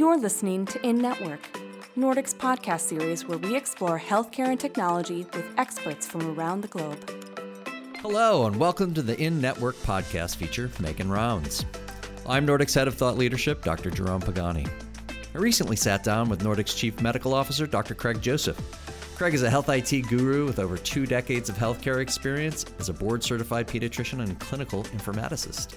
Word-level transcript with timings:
You're 0.00 0.16
listening 0.16 0.64
to 0.64 0.80
In 0.80 0.96
Network, 0.96 1.46
Nordic's 1.94 2.32
podcast 2.32 2.80
series 2.80 3.28
where 3.28 3.36
we 3.36 3.54
explore 3.54 4.00
healthcare 4.00 4.46
and 4.46 4.58
technology 4.58 5.26
with 5.34 5.44
experts 5.58 6.06
from 6.06 6.26
around 6.30 6.62
the 6.62 6.68
globe. 6.68 6.96
Hello, 7.98 8.46
and 8.46 8.56
welcome 8.56 8.94
to 8.94 9.02
the 9.02 9.20
In 9.20 9.42
Network 9.42 9.76
podcast 9.82 10.36
feature, 10.36 10.70
Making 10.80 11.10
Rounds. 11.10 11.66
I'm 12.26 12.46
Nordic's 12.46 12.72
head 12.72 12.88
of 12.88 12.94
thought 12.94 13.18
leadership, 13.18 13.62
Dr. 13.62 13.90
Jerome 13.90 14.22
Pagani. 14.22 14.66
I 15.34 15.38
recently 15.38 15.76
sat 15.76 16.02
down 16.02 16.30
with 16.30 16.42
Nordic's 16.42 16.74
chief 16.74 17.02
medical 17.02 17.34
officer, 17.34 17.66
Dr. 17.66 17.94
Craig 17.94 18.22
Joseph. 18.22 18.58
Craig 19.16 19.34
is 19.34 19.42
a 19.42 19.50
health 19.50 19.68
IT 19.68 20.08
guru 20.08 20.46
with 20.46 20.60
over 20.60 20.78
two 20.78 21.04
decades 21.04 21.50
of 21.50 21.56
healthcare 21.56 22.00
experience 22.00 22.64
as 22.78 22.88
a 22.88 22.94
board 22.94 23.22
certified 23.22 23.68
pediatrician 23.68 24.22
and 24.22 24.40
clinical 24.40 24.84
informaticist. 24.84 25.76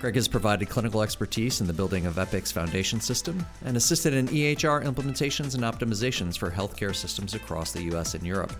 Craig 0.00 0.14
has 0.14 0.28
provided 0.28 0.70
clinical 0.70 1.02
expertise 1.02 1.60
in 1.60 1.66
the 1.66 1.74
building 1.74 2.06
of 2.06 2.18
Epic's 2.18 2.50
foundation 2.50 3.02
system 3.02 3.44
and 3.66 3.76
assisted 3.76 4.14
in 4.14 4.28
EHR 4.28 4.82
implementations 4.82 5.54
and 5.54 5.62
optimizations 5.62 6.38
for 6.38 6.50
healthcare 6.50 6.96
systems 6.96 7.34
across 7.34 7.72
the 7.72 7.82
US 7.94 8.14
and 8.14 8.26
Europe. 8.26 8.50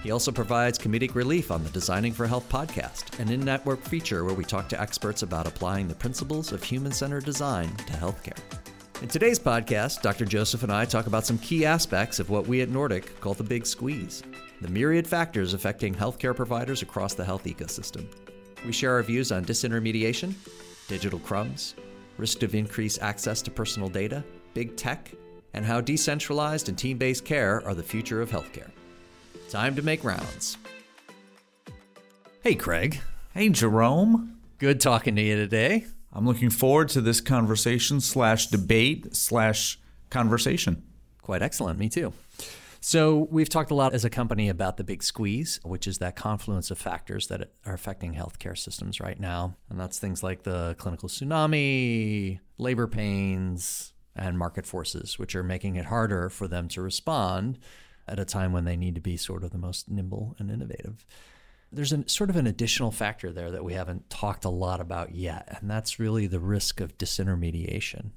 He 0.00 0.12
also 0.12 0.30
provides 0.30 0.78
comedic 0.78 1.16
relief 1.16 1.50
on 1.50 1.64
the 1.64 1.70
Designing 1.70 2.12
for 2.12 2.24
Health 2.24 2.48
podcast, 2.48 3.18
an 3.18 3.32
in 3.32 3.40
network 3.40 3.82
feature 3.82 4.24
where 4.24 4.34
we 4.34 4.44
talk 4.44 4.68
to 4.68 4.80
experts 4.80 5.22
about 5.22 5.48
applying 5.48 5.88
the 5.88 5.94
principles 5.96 6.52
of 6.52 6.62
human 6.62 6.92
centered 6.92 7.24
design 7.24 7.74
to 7.74 7.92
healthcare. 7.94 8.38
In 9.02 9.08
today's 9.08 9.40
podcast, 9.40 10.02
Dr. 10.02 10.24
Joseph 10.24 10.62
and 10.62 10.70
I 10.70 10.84
talk 10.84 11.08
about 11.08 11.26
some 11.26 11.38
key 11.38 11.66
aspects 11.66 12.20
of 12.20 12.30
what 12.30 12.46
we 12.46 12.60
at 12.60 12.68
Nordic 12.68 13.18
call 13.20 13.34
the 13.34 13.42
big 13.42 13.66
squeeze 13.66 14.22
the 14.60 14.68
myriad 14.68 15.06
factors 15.06 15.52
affecting 15.52 15.94
healthcare 15.94 16.36
providers 16.36 16.82
across 16.82 17.14
the 17.14 17.24
health 17.24 17.44
ecosystem. 17.44 18.06
We 18.66 18.72
share 18.72 18.92
our 18.92 19.02
views 19.02 19.32
on 19.32 19.44
disintermediation, 19.44 20.34
digital 20.90 21.20
crumbs, 21.20 21.76
risk 22.18 22.42
of 22.42 22.54
increased 22.54 23.00
access 23.00 23.40
to 23.42 23.50
personal 23.50 23.88
data, 23.88 24.24
big 24.54 24.76
tech, 24.76 25.12
and 25.54 25.64
how 25.64 25.80
decentralized 25.80 26.68
and 26.68 26.76
team 26.76 26.98
based 26.98 27.24
care 27.24 27.64
are 27.64 27.74
the 27.74 27.82
future 27.82 28.20
of 28.20 28.28
healthcare. 28.28 28.70
Time 29.48 29.76
to 29.76 29.82
make 29.82 30.02
rounds. 30.02 30.58
Hey, 32.42 32.56
Craig. 32.56 33.00
Hey, 33.34 33.48
Jerome. 33.50 34.36
Good 34.58 34.80
talking 34.80 35.14
to 35.14 35.22
you 35.22 35.36
today. 35.36 35.86
I'm 36.12 36.26
looking 36.26 36.50
forward 36.50 36.88
to 36.90 37.00
this 37.00 37.20
conversation 37.20 38.00
slash 38.00 38.48
debate 38.48 39.14
slash 39.14 39.78
conversation. 40.10 40.82
Quite 41.22 41.40
excellent. 41.40 41.78
Me 41.78 41.88
too. 41.88 42.12
So, 42.82 43.28
we've 43.30 43.48
talked 43.50 43.70
a 43.70 43.74
lot 43.74 43.92
as 43.92 44.06
a 44.06 44.10
company 44.10 44.48
about 44.48 44.78
the 44.78 44.84
big 44.84 45.02
squeeze, 45.02 45.60
which 45.62 45.86
is 45.86 45.98
that 45.98 46.16
confluence 46.16 46.70
of 46.70 46.78
factors 46.78 47.28
that 47.28 47.52
are 47.66 47.74
affecting 47.74 48.14
healthcare 48.14 48.56
systems 48.56 49.00
right 49.00 49.20
now. 49.20 49.54
And 49.68 49.78
that's 49.78 49.98
things 49.98 50.22
like 50.22 50.44
the 50.44 50.74
clinical 50.78 51.08
tsunami, 51.08 52.40
labor 52.56 52.86
pains, 52.86 53.92
and 54.16 54.38
market 54.38 54.64
forces, 54.64 55.18
which 55.18 55.36
are 55.36 55.42
making 55.42 55.76
it 55.76 55.84
harder 55.84 56.30
for 56.30 56.48
them 56.48 56.68
to 56.68 56.80
respond 56.80 57.58
at 58.08 58.18
a 58.18 58.24
time 58.24 58.52
when 58.52 58.64
they 58.64 58.76
need 58.76 58.94
to 58.94 59.00
be 59.00 59.18
sort 59.18 59.44
of 59.44 59.50
the 59.50 59.58
most 59.58 59.90
nimble 59.90 60.34
and 60.38 60.50
innovative. 60.50 61.04
There's 61.70 61.92
a 61.92 62.08
sort 62.08 62.30
of 62.30 62.36
an 62.36 62.46
additional 62.46 62.90
factor 62.90 63.30
there 63.30 63.50
that 63.50 63.62
we 63.62 63.74
haven't 63.74 64.08
talked 64.08 64.46
a 64.46 64.50
lot 64.50 64.80
about 64.80 65.14
yet, 65.14 65.58
and 65.60 65.70
that's 65.70 66.00
really 66.00 66.26
the 66.26 66.40
risk 66.40 66.80
of 66.80 66.96
disintermediation. 66.96 68.10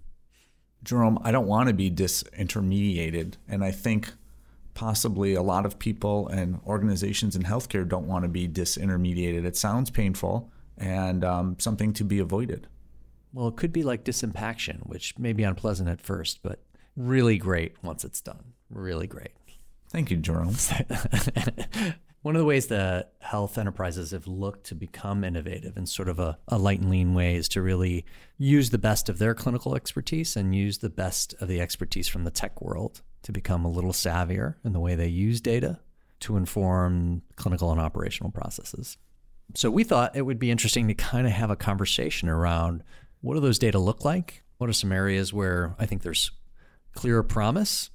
Jerome, 0.83 1.19
I 1.21 1.31
don't 1.31 1.47
want 1.47 1.67
to 1.67 1.73
be 1.73 1.91
disintermediated. 1.91 3.35
And 3.47 3.63
I 3.63 3.71
think 3.71 4.11
possibly 4.73 5.33
a 5.33 5.41
lot 5.41 5.65
of 5.65 5.79
people 5.79 6.27
and 6.27 6.59
organizations 6.65 7.35
in 7.35 7.43
healthcare 7.43 7.87
don't 7.87 8.07
want 8.07 8.23
to 8.23 8.29
be 8.29 8.47
disintermediated. 8.47 9.45
It 9.45 9.55
sounds 9.55 9.89
painful 9.89 10.51
and 10.77 11.23
um, 11.23 11.55
something 11.59 11.93
to 11.93 12.03
be 12.03 12.19
avoided. 12.19 12.67
Well, 13.33 13.47
it 13.47 13.55
could 13.55 13.73
be 13.73 13.83
like 13.83 14.03
disimpaction, 14.03 14.81
which 14.87 15.17
may 15.17 15.33
be 15.33 15.43
unpleasant 15.43 15.89
at 15.89 16.01
first, 16.01 16.43
but 16.43 16.59
really 16.95 17.37
great 17.37 17.75
once 17.83 18.03
it's 18.03 18.21
done. 18.21 18.53
Really 18.69 19.07
great. 19.07 19.31
Thank 19.89 20.11
you, 20.11 20.17
Jerome. 20.17 20.55
One 22.23 22.35
of 22.35 22.39
the 22.39 22.45
ways 22.45 22.67
that 22.67 23.13
health 23.19 23.57
enterprises 23.57 24.11
have 24.11 24.27
looked 24.27 24.67
to 24.67 24.75
become 24.75 25.25
innovative 25.25 25.75
in 25.75 25.85
sort 25.85 26.07
of 26.07 26.19
a, 26.19 26.37
a, 26.47 26.57
light 26.57 26.79
and 26.79 26.89
lean 26.89 27.13
way 27.13 27.35
is 27.35 27.49
to 27.49 27.61
really 27.61 28.05
use 28.37 28.69
the 28.69 28.77
best 28.77 29.09
of 29.09 29.19
their 29.19 29.35
clinical 29.35 29.75
expertise 29.75 30.37
and 30.37 30.55
use 30.55 30.77
the 30.77 30.89
best 30.89 31.35
of 31.41 31.49
the 31.49 31.59
expertise 31.59 32.07
from 32.07 32.23
the 32.23 32.31
tech 32.31 32.61
world 32.61 33.01
to 33.23 33.31
become 33.31 33.65
a 33.65 33.69
little 33.69 33.91
savvier 33.91 34.55
in 34.63 34.73
the 34.73 34.79
way 34.79 34.95
they 34.95 35.07
use 35.07 35.41
data 35.41 35.79
to 36.21 36.37
inform 36.37 37.21
clinical 37.35 37.71
and 37.71 37.81
operational 37.81 38.31
processes. 38.31 38.97
So 39.55 39.69
we 39.69 39.83
thought 39.83 40.15
it 40.15 40.21
would 40.21 40.39
be 40.39 40.51
interesting 40.51 40.87
to 40.87 40.93
kind 40.93 41.27
of 41.27 41.33
have 41.33 41.49
a 41.49 41.55
conversation 41.55 42.29
around 42.29 42.83
what 43.21 43.35
do 43.35 43.39
those 43.39 43.59
data 43.59 43.79
look 43.79 44.03
like? 44.05 44.43
What 44.57 44.69
are 44.69 44.73
some 44.73 44.91
areas 44.91 45.33
where 45.33 45.75
I 45.79 45.85
think 45.85 46.01
there's 46.01 46.31
clearer 46.93 47.23
promise 47.23 47.89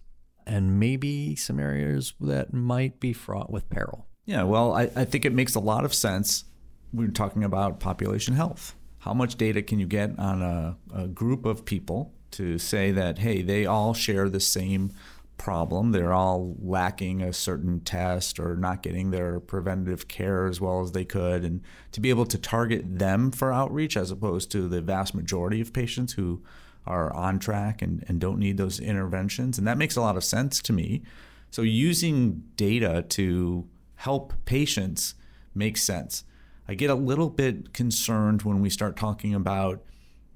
and 0.46 0.78
maybe 0.78 1.36
some 1.36 1.58
areas 1.58 2.14
that 2.20 2.52
might 2.52 3.00
be 3.00 3.12
fraught 3.12 3.50
with 3.50 3.68
peril? 3.70 4.06
Yeah, 4.24 4.42
well, 4.42 4.72
I, 4.72 4.90
I 4.94 5.04
think 5.04 5.24
it 5.24 5.32
makes 5.32 5.54
a 5.54 5.60
lot 5.60 5.84
of 5.84 5.94
sense. 5.94 6.44
We're 6.92 7.08
talking 7.08 7.44
about 7.44 7.80
population 7.80 8.34
health. 8.34 8.74
How 8.98 9.14
much 9.14 9.36
data 9.36 9.62
can 9.62 9.78
you 9.78 9.86
get 9.86 10.18
on 10.18 10.42
a, 10.42 10.76
a 10.94 11.06
group 11.08 11.46
of 11.46 11.64
people 11.64 12.12
to 12.32 12.58
say 12.58 12.90
that, 12.92 13.18
hey, 13.18 13.42
they 13.42 13.64
all 13.66 13.94
share 13.94 14.28
the 14.28 14.40
same 14.40 14.92
problem. 15.38 15.92
They're 15.92 16.12
all 16.12 16.56
lacking 16.60 17.22
a 17.22 17.32
certain 17.32 17.80
test 17.80 18.38
or 18.38 18.56
not 18.56 18.82
getting 18.82 19.10
their 19.10 19.40
preventative 19.40 20.08
care 20.08 20.46
as 20.46 20.60
well 20.60 20.80
as 20.82 20.92
they 20.92 21.04
could. 21.04 21.44
And 21.44 21.62
to 21.92 22.00
be 22.00 22.10
able 22.10 22.26
to 22.26 22.36
target 22.38 22.98
them 22.98 23.30
for 23.30 23.52
outreach 23.52 23.96
as 23.96 24.10
opposed 24.10 24.50
to 24.52 24.68
the 24.68 24.82
vast 24.82 25.14
majority 25.14 25.60
of 25.60 25.72
patients 25.72 26.14
who 26.14 26.42
are 26.86 27.14
on 27.14 27.38
track 27.38 27.80
and, 27.80 28.04
and 28.08 28.20
don't 28.20 28.38
need 28.38 28.56
those 28.56 28.80
interventions. 28.80 29.58
And 29.58 29.66
that 29.66 29.78
makes 29.78 29.96
a 29.96 30.00
lot 30.00 30.16
of 30.16 30.24
sense 30.24 30.60
to 30.62 30.72
me. 30.72 31.02
So 31.50 31.62
using 31.62 32.44
data 32.56 33.04
to 33.10 33.66
help 33.96 34.32
patients 34.44 35.14
makes 35.54 35.82
sense. 35.82 36.24
I 36.66 36.74
get 36.74 36.90
a 36.90 36.94
little 36.94 37.30
bit 37.30 37.72
concerned 37.72 38.42
when 38.42 38.60
we 38.60 38.68
start 38.68 38.96
talking 38.96 39.34
about 39.34 39.82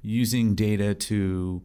using 0.03 0.55
data 0.55 0.95
to 0.95 1.63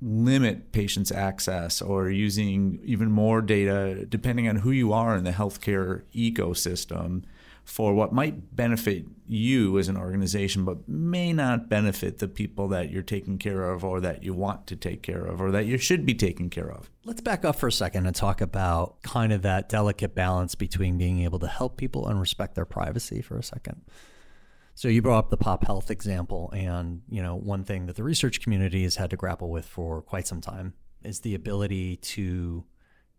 limit 0.00 0.72
patients' 0.72 1.10
access 1.10 1.80
or 1.80 2.10
using 2.10 2.80
even 2.84 3.10
more 3.10 3.40
data, 3.40 4.04
depending 4.06 4.48
on 4.48 4.56
who 4.56 4.70
you 4.70 4.92
are 4.92 5.16
in 5.16 5.24
the 5.24 5.30
healthcare 5.30 6.02
ecosystem, 6.14 7.22
for 7.64 7.94
what 7.94 8.12
might 8.12 8.54
benefit 8.54 9.04
you 9.26 9.76
as 9.76 9.88
an 9.88 9.96
organization, 9.96 10.64
but 10.64 10.88
may 10.88 11.32
not 11.32 11.68
benefit 11.68 12.18
the 12.18 12.28
people 12.28 12.68
that 12.68 12.92
you're 12.92 13.02
taking 13.02 13.38
care 13.38 13.70
of 13.70 13.84
or 13.84 14.00
that 14.00 14.22
you 14.22 14.32
want 14.32 14.68
to 14.68 14.76
take 14.76 15.02
care 15.02 15.24
of 15.24 15.40
or 15.40 15.50
that 15.50 15.66
you 15.66 15.76
should 15.76 16.06
be 16.06 16.14
taking 16.14 16.48
care 16.48 16.70
of. 16.70 16.88
Let's 17.04 17.20
back 17.20 17.44
up 17.44 17.56
for 17.56 17.66
a 17.66 17.72
second 17.72 18.06
and 18.06 18.14
talk 18.14 18.40
about 18.40 19.02
kind 19.02 19.32
of 19.32 19.42
that 19.42 19.68
delicate 19.68 20.14
balance 20.14 20.54
between 20.54 20.96
being 20.96 21.22
able 21.22 21.40
to 21.40 21.48
help 21.48 21.76
people 21.76 22.06
and 22.06 22.20
respect 22.20 22.54
their 22.54 22.64
privacy 22.64 23.20
for 23.20 23.36
a 23.36 23.42
second. 23.42 23.82
So 24.76 24.88
you 24.88 25.00
brought 25.00 25.20
up 25.20 25.30
the 25.30 25.38
pop 25.38 25.64
health 25.64 25.90
example, 25.90 26.50
and 26.54 27.00
you 27.08 27.22
know 27.22 27.34
one 27.34 27.64
thing 27.64 27.86
that 27.86 27.96
the 27.96 28.04
research 28.04 28.42
community 28.42 28.82
has 28.82 28.96
had 28.96 29.08
to 29.08 29.16
grapple 29.16 29.48
with 29.48 29.64
for 29.64 30.02
quite 30.02 30.26
some 30.26 30.42
time 30.42 30.74
is 31.02 31.20
the 31.20 31.34
ability 31.34 31.96
to 31.96 32.62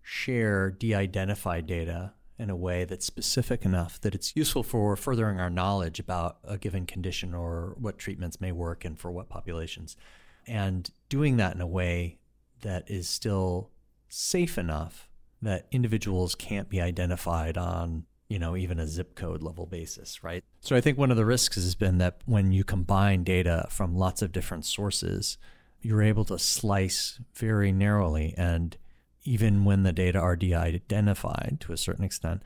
share 0.04 0.70
de-identified 0.70 1.66
data 1.66 2.14
in 2.38 2.52
a 2.52 2.56
way 2.56 2.86
that's 2.86 3.08
specific 3.08 3.66
enough 3.66 4.00
that 4.02 4.14
it's 4.14 4.36
useful 4.36 4.62
for 4.62 4.96
furthering 4.96 5.40
our 5.40 5.50
knowledge 5.50 6.00
about 6.00 6.38
a 6.44 6.60
given 6.60 6.86
condition 6.86 7.34
or 7.34 7.76
what 7.80 7.98
treatments 7.98 8.40
may 8.40 8.52
work 8.52 8.86
and 8.86 9.00
for 9.00 9.12
what 9.12 9.28
populations, 9.28 9.98
and 10.46 10.92
doing 11.10 11.38
that 11.38 11.56
in 11.56 11.62
a 11.62 11.66
way 11.66 12.20
that 12.62 12.84
is 12.88 13.10
still 13.10 13.72
safe 14.10 14.60
enough 14.60 15.10
that 15.42 15.66
individuals 15.72 16.36
can't 16.36 16.70
be 16.70 16.80
identified 16.80 17.58
on 17.58 18.06
you 18.30 18.40
know, 18.40 18.56
even 18.58 18.80
a 18.80 18.88
zip 18.88 19.16
code 19.16 19.42
level 19.42 19.66
basis, 19.66 20.24
right? 20.24 20.44
So 20.60 20.76
I 20.76 20.82
think 20.82 20.98
one 20.98 21.12
of 21.12 21.18
the 21.18 21.26
risks 21.26 21.56
has 21.56 21.76
been 21.76 21.98
that 22.00 22.22
when 22.26 22.52
you 22.52 22.64
combine 22.64 23.24
data 23.24 23.68
from 23.70 23.96
lots 23.96 24.22
of 24.22 24.32
different 24.32 24.66
sources, 24.66 25.38
you're 25.82 26.02
able 26.02 26.26
to 26.26 26.38
slice 26.38 27.20
very 27.36 27.72
narrowly. 27.72 28.34
And 28.38 28.76
even 29.24 29.64
when 29.64 29.84
the 29.84 29.94
data 29.94 30.20
are 30.20 30.36
de 30.36 30.54
identified 30.54 31.58
to 31.62 31.72
a 31.72 31.78
certain 31.78 32.04
extent, 32.04 32.42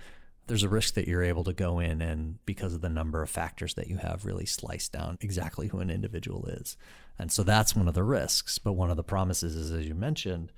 there's 0.48 0.64
a 0.64 0.70
risk 0.70 0.96
that 0.96 1.08
you're 1.08 1.24
able 1.24 1.44
to 1.46 1.54
go 1.54 1.80
in 1.80 2.02
and, 2.02 2.44
because 2.46 2.74
of 2.74 2.82
the 2.82 2.90
number 2.90 3.22
of 3.22 3.30
factors 3.30 3.76
that 3.76 3.88
you 3.88 3.98
have, 3.98 4.26
really 4.26 4.46
slice 4.46 4.90
down 4.90 5.18
exactly 5.22 5.68
who 5.68 5.80
an 5.80 5.90
individual 5.90 6.46
is. 6.48 6.78
And 7.18 7.32
so 7.32 7.44
that's 7.44 7.76
one 7.76 7.88
of 7.88 7.94
the 7.94 8.04
risks. 8.04 8.58
But 8.60 8.74
one 8.74 8.92
of 8.92 8.98
the 8.98 9.04
promises 9.04 9.56
is, 9.56 9.72
as 9.72 9.88
you 9.88 9.96
mentioned, 9.96 10.52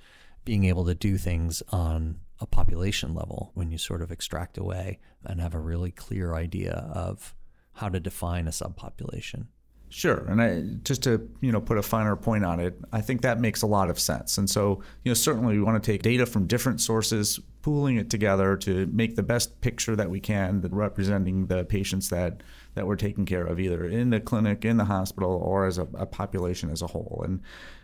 being 0.46 0.66
able 0.66 0.86
to 0.86 0.96
do 0.96 1.18
things 1.18 1.62
on 1.70 2.20
a 2.44 2.48
population 2.48 3.16
level 3.16 3.52
when 3.56 3.72
you 3.72 3.78
sort 3.78 4.02
of 4.02 4.12
extract 4.12 4.58
away 4.58 5.00
and 5.26 5.40
have 5.40 5.56
a 5.56 5.60
really 5.60 5.92
clear 5.92 6.36
idea 6.36 6.92
of 6.94 7.34
how 7.74 7.90
to 7.90 8.00
define 8.00 8.48
a 8.48 8.52
subpopulation. 8.52 9.48
Sure, 9.90 10.26
and 10.28 10.42
I, 10.42 10.64
just 10.84 11.04
to 11.04 11.30
you 11.40 11.52
know 11.52 11.62
put 11.62 11.78
a 11.78 11.84
finer 11.84 12.16
point 12.16 12.44
on 12.44 12.60
it, 12.60 12.80
I 12.92 13.02
think 13.02 13.22
that 13.22 13.40
makes 13.40 13.62
a 13.62 13.68
lot 13.68 13.92
of 13.92 14.00
sense. 14.00 14.40
And 14.40 14.50
so 14.50 14.82
you 15.04 15.12
know 15.12 15.14
certainly 15.14 15.56
we 15.56 15.62
want 15.62 15.82
to 15.82 15.92
take 15.92 16.02
data 16.02 16.26
from 16.26 16.48
different 16.48 16.82
sources, 16.82 17.40
pooling 17.62 17.98
it 17.98 18.10
together 18.10 18.58
to 18.58 18.88
make 18.88 19.16
the 19.16 19.22
best 19.22 19.62
picture 19.62 19.96
that 19.96 20.10
we 20.10 20.20
can, 20.20 20.62
that 20.62 20.74
representing 20.74 21.46
the 21.46 21.64
patients 21.64 22.10
that 22.10 22.42
that 22.74 22.88
we're 22.88 22.96
taking 22.96 23.28
care 23.28 23.46
of, 23.46 23.60
either 23.60 23.86
in 23.86 24.10
the 24.10 24.20
clinic, 24.20 24.66
in 24.66 24.78
the 24.78 24.86
hospital, 24.86 25.32
or 25.32 25.68
as 25.68 25.78
a, 25.78 25.88
a 25.94 26.08
population 26.08 26.72
as 26.72 26.82
a 26.82 26.88
whole. 26.88 27.22
And 27.24 27.42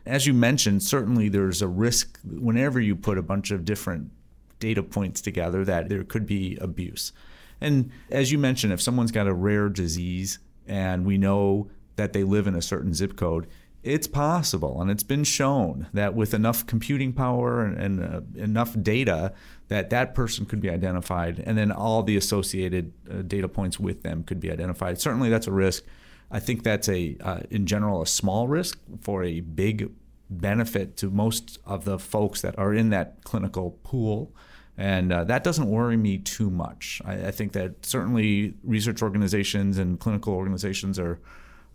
as 0.08 0.26
you 0.26 0.34
mentioned, 0.34 0.82
certainly 0.82 1.30
there's 1.30 1.62
a 1.62 1.68
risk 1.68 2.20
whenever 2.24 2.80
you 2.80 2.96
put 2.96 3.20
a 3.20 3.24
bunch 3.24 3.52
of 3.52 3.66
different 3.66 4.10
data 4.60 4.84
points 4.84 5.22
together 5.22 5.66
that 5.66 5.90
there 5.90 6.04
could 6.04 6.26
be 6.26 6.58
abuse. 6.62 7.12
And 7.62 7.92
as 8.10 8.32
you 8.32 8.38
mentioned, 8.38 8.74
if 8.74 8.82
someone's 8.82 9.12
got 9.12 9.28
a 9.28 9.34
rare 9.34 9.70
disease 9.70 10.40
and 10.68 11.06
we 11.06 11.18
know 11.18 11.70
that 11.96 12.14
they 12.14 12.24
live 12.24 12.48
in 12.48 12.56
a 12.56 12.62
certain 12.62 12.94
zip 12.94 13.16
code, 13.16 13.48
it's 13.82 14.08
possible, 14.08 14.82
and 14.82 14.92
it's 14.92 15.04
been 15.04 15.24
shown 15.24 15.88
that 15.94 16.14
with 16.14 16.34
enough 16.34 16.66
computing 16.66 17.14
power 17.14 17.64
and, 17.64 17.78
and 17.78 18.04
uh, 18.04 18.22
enough 18.36 18.76
data, 18.82 19.34
that 19.70 19.90
that 19.90 20.14
person 20.14 20.46
could 20.46 20.60
be 20.60 20.70
identified, 20.70 21.42
and 21.46 21.58
then 21.58 21.72
all 21.72 22.04
the 22.04 22.18
associated 22.18 22.92
uh, 23.10 23.22
data 23.22 23.48
points 23.48 23.80
with 23.80 24.04
them 24.04 24.24
could 24.24 24.42
be 24.42 24.52
identified. 24.52 25.00
Certainly, 25.00 25.30
that's 25.30 25.48
a 25.48 25.52
risk. 25.52 25.86
I 26.30 26.40
think 26.40 26.64
that's 26.64 26.90
a, 26.90 27.16
uh, 27.22 27.40
in 27.50 27.66
general, 27.66 28.02
a 28.02 28.08
small 28.08 28.50
risk 28.50 28.80
for 29.02 29.24
a 29.24 29.40
big 29.40 29.90
benefit 30.30 30.98
to 30.98 31.10
most 31.10 31.58
of 31.66 31.86
the 31.86 31.98
folks 31.98 32.42
that 32.42 32.60
are 32.60 32.74
in 32.74 32.90
that 32.90 33.24
clinical 33.24 33.80
pool. 33.84 34.36
And 34.80 35.12
uh, 35.12 35.26
that 35.26 35.44
doesn't 35.44 35.70
worry 35.70 35.98
me 35.98 36.20
too 36.20 36.50
much. 36.50 37.02
I, 37.04 37.28
I 37.28 37.32
think 37.32 37.52
that 37.52 37.86
certainly 37.86 38.54
research 38.64 39.02
organizations 39.02 39.78
and 39.78 40.00
clinical 40.00 40.34
organizations 40.34 40.98
are 40.98 41.20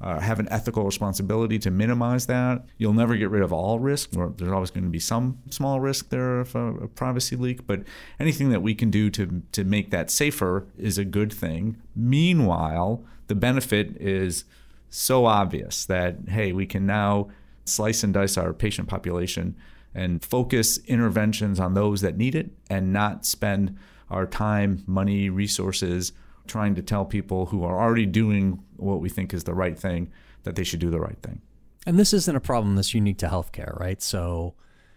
uh, 0.00 0.18
have 0.18 0.40
an 0.40 0.48
ethical 0.50 0.84
responsibility 0.84 1.58
to 1.58 1.70
minimize 1.70 2.26
that. 2.26 2.64
You'll 2.78 2.94
never 2.94 3.14
get 3.16 3.30
rid 3.30 3.42
of 3.42 3.52
all 3.52 3.78
risk. 3.78 4.10
There's 4.10 4.50
always 4.50 4.70
going 4.70 4.84
to 4.84 4.90
be 4.90 4.98
some 4.98 5.38
small 5.50 5.80
risk 5.80 6.08
there 6.08 6.40
of 6.40 6.54
a, 6.54 6.74
a, 6.74 6.88
privacy 6.88 7.36
leak, 7.36 7.66
but 7.66 7.82
anything 8.18 8.50
that 8.50 8.60
we 8.60 8.74
can 8.74 8.90
do 8.90 9.08
to, 9.10 9.42
to 9.52 9.64
make 9.64 9.90
that 9.92 10.10
safer 10.10 10.66
is 10.76 10.98
a 10.98 11.04
good 11.04 11.32
thing. 11.32 11.76
Meanwhile, 11.94 13.04
the 13.28 13.34
benefit 13.34 13.96
is 13.98 14.44
so 14.90 15.26
obvious 15.26 15.84
that, 15.86 16.16
hey, 16.28 16.52
we 16.52 16.66
can 16.66 16.86
now 16.86 17.28
slice 17.64 18.02
and 18.02 18.12
dice 18.12 18.36
our 18.36 18.52
patient 18.52 18.88
population 18.88 19.54
and 19.94 20.24
focus 20.24 20.78
interventions 20.86 21.60
on 21.60 21.74
those 21.74 22.00
that 22.00 22.16
need 22.16 22.34
it 22.34 22.50
and 22.68 22.92
not 22.92 23.24
spend 23.24 23.76
our 24.10 24.26
time, 24.26 24.82
money, 24.86 25.28
resources 25.30 26.12
trying 26.46 26.74
to 26.74 26.82
tell 26.82 27.04
people 27.04 27.46
who 27.46 27.64
are 27.64 27.80
already 27.80 28.06
doing 28.06 28.62
what 28.76 29.00
we 29.00 29.08
think 29.08 29.32
is 29.32 29.44
the 29.44 29.54
right 29.54 29.78
thing 29.78 30.10
that 30.42 30.56
they 30.56 30.64
should 30.64 30.80
do 30.80 30.90
the 30.90 31.00
right 31.00 31.20
thing. 31.22 31.40
And 31.86 31.98
this 31.98 32.12
isn't 32.12 32.36
a 32.36 32.40
problem 32.40 32.76
that's 32.76 32.94
unique 32.94 33.18
to 33.18 33.28
healthcare, 33.28 33.78
right? 33.78 34.02
So 34.02 34.54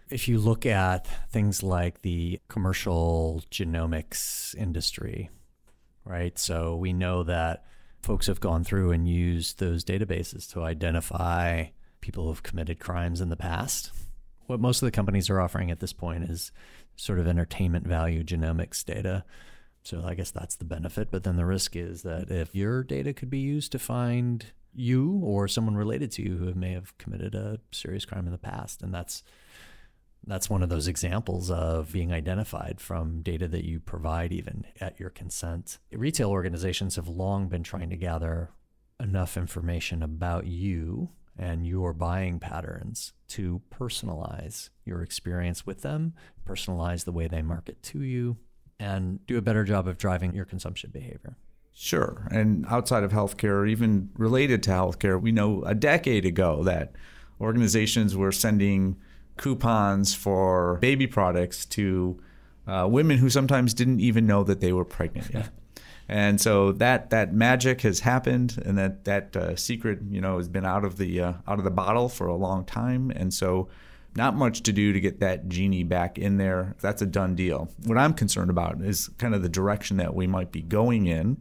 if 0.10 0.28
you 0.28 0.40
look 0.40 0.66
at 0.66 1.08
things 1.32 1.64
like 1.64 2.02
the 2.02 2.40
commercial 2.48 3.44
genomics 3.52 4.56
industry, 4.56 5.30
right? 6.06 6.38
So 6.40 6.76
we 6.76 6.94
know 6.94 7.24
that 7.24 7.66
folks 8.02 8.28
have 8.28 8.40
gone 8.40 8.64
through 8.64 8.92
and 8.92 9.08
used 9.08 9.60
those 9.60 9.84
databases 9.84 10.50
to 10.54 10.64
identify 10.64 11.66
people 12.00 12.24
who 12.24 12.30
have 12.30 12.44
committed 12.44 12.80
crimes 12.80 13.20
in 13.20 13.30
the 13.30 13.36
past. 13.36 13.92
What 14.48 14.60
most 14.60 14.82
of 14.82 14.88
the 14.88 14.92
companies 14.92 15.30
are 15.30 15.40
offering 15.40 15.72
at 15.72 15.80
this 15.80 15.94
point 15.94 16.24
is 16.24 16.52
sort 16.96 17.20
of 17.20 17.28
entertainment 17.28 17.86
value 17.86 18.24
genomics 18.24 18.84
data 18.84 19.24
so 19.88 20.04
I 20.06 20.16
guess 20.16 20.32
that's 20.32 20.58
the 20.58 20.66
benefit. 20.66 21.12
But 21.12 21.24
then 21.24 21.38
the 21.38 21.46
risk 21.46 21.78
is 21.78 22.02
that 22.02 22.30
if 22.30 22.54
your 22.54 22.84
data 22.84 23.14
could 23.14 23.30
be 23.30 23.40
used 23.40 23.72
to 23.72 23.80
find 23.80 24.46
you 24.74 25.22
or 25.24 25.48
someone 25.48 25.78
related 25.78 26.12
to 26.12 26.22
you 26.22 26.36
who 26.36 26.54
may 26.54 26.74
have 26.74 26.98
committed 26.98 27.34
a 27.34 27.62
serious 27.72 28.04
crime 28.04 28.26
in 28.26 28.34
the 28.34 28.38
past, 28.38 28.82
and 28.82 28.94
that's 28.94 29.24
that's 30.26 30.50
one 30.50 30.62
of 30.62 30.68
those 30.68 30.90
examples 30.90 31.50
of 31.50 31.94
being 31.94 32.12
identified 32.12 32.82
from 32.82 33.22
data 33.22 33.48
that 33.48 33.64
you 33.64 33.80
provide 33.80 34.34
even 34.34 34.66
at 34.82 35.00
your 35.00 35.10
consent. 35.10 35.78
Retail 35.94 36.32
organizations 36.32 36.98
have 36.98 37.08
long 37.08 37.48
been 37.48 37.64
trying 37.64 37.90
to 37.90 37.96
gather 37.96 38.50
enough 39.00 39.38
information 39.38 40.04
about 40.04 40.48
you 40.48 41.12
and 41.38 41.66
your 41.66 41.94
buying 41.94 42.40
patterns 42.40 43.14
to 43.30 43.62
personalize 43.74 44.70
your 44.86 45.02
experience 45.02 45.66
with 45.66 45.82
them, 45.82 46.14
personalize 46.48 47.06
the 47.06 47.12
way 47.12 47.28
they 47.28 47.42
market 47.42 47.82
to 47.84 48.02
you, 48.02 48.38
and 48.80 49.26
do 49.26 49.38
a 49.38 49.42
better 49.42 49.64
job 49.64 49.88
of 49.88 49.98
driving 49.98 50.34
your 50.34 50.46
consumption 50.46 50.90
behavior. 50.92 51.38
Sure. 51.74 52.28
And 52.32 52.66
outside 52.70 53.04
of 53.04 53.12
healthcare, 53.12 53.70
even 53.70 54.10
related 54.16 54.64
to 54.64 54.72
healthcare, 54.72 55.22
we 55.22 55.32
know 55.32 55.64
a 55.64 55.76
decade 55.76 56.26
ago 56.26 56.64
that 56.64 56.94
organizations 57.40 58.16
were 58.16 58.32
sending 58.32 58.98
coupons 59.38 60.16
for 60.16 60.80
baby 60.82 61.06
products 61.06 61.66
to 61.66 62.20
uh, 62.66 62.88
women 62.90 63.20
who 63.20 63.30
sometimes 63.30 63.74
didn't 63.74 64.00
even 64.00 64.26
know 64.26 64.44
that 64.44 64.60
they 64.60 64.74
were 64.74 64.86
pregnant 64.86 65.32
yet. 65.34 65.50
And 66.10 66.40
so 66.40 66.72
that 66.74 67.10
that 67.10 67.34
magic 67.34 67.82
has 67.82 68.00
happened, 68.00 68.62
and 68.66 68.78
that 68.78 69.04
that 69.06 69.36
uh, 69.36 69.56
secret, 69.56 70.00
you 70.10 70.22
know, 70.22 70.38
has 70.38 70.48
been 70.48 70.66
out 70.66 70.86
of 70.86 70.98
the 70.98 71.20
uh, 71.20 71.34
out 71.48 71.60
of 71.60 71.66
the 71.66 71.72
bottle 71.72 72.08
for 72.08 72.28
a 72.28 72.36
long 72.36 72.64
time. 72.64 73.12
And 73.12 73.34
so 73.34 73.68
not 74.16 74.36
much 74.36 74.64
to 74.64 74.72
do 74.74 74.94
to 74.94 75.00
get 75.00 75.20
that 75.20 75.48
genie 75.48 75.84
back 75.84 76.18
in 76.18 76.38
there. 76.38 76.76
That's 76.82 77.02
a 77.02 77.06
done 77.06 77.36
deal. 77.36 77.70
What 77.86 77.98
I'm 77.98 78.14
concerned 78.14 78.50
about 78.50 78.82
is 78.82 79.10
kind 79.18 79.36
of 79.36 79.44
the 79.44 79.50
direction 79.50 79.98
that 79.98 80.16
we 80.16 80.28
might 80.28 80.52
be 80.52 80.62
going 80.62 81.06
in, 81.08 81.38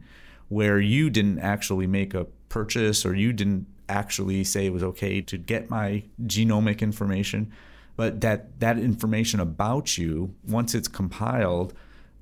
where 0.49 0.79
you 0.79 1.09
didn't 1.09 1.39
actually 1.39 1.87
make 1.87 2.13
a 2.13 2.27
purchase 2.49 3.05
or 3.05 3.15
you 3.15 3.33
didn't 3.33 3.67
actually 3.89 4.43
say 4.43 4.65
it 4.65 4.73
was 4.73 4.83
okay 4.83 5.21
to 5.21 5.37
get 5.37 5.69
my 5.69 6.03
genomic 6.23 6.81
information, 6.81 7.51
but 7.95 8.21
that 8.21 8.59
that 8.59 8.77
information 8.77 9.39
about 9.39 9.97
you, 9.97 10.35
once 10.47 10.75
it's 10.75 10.87
compiled, 10.87 11.73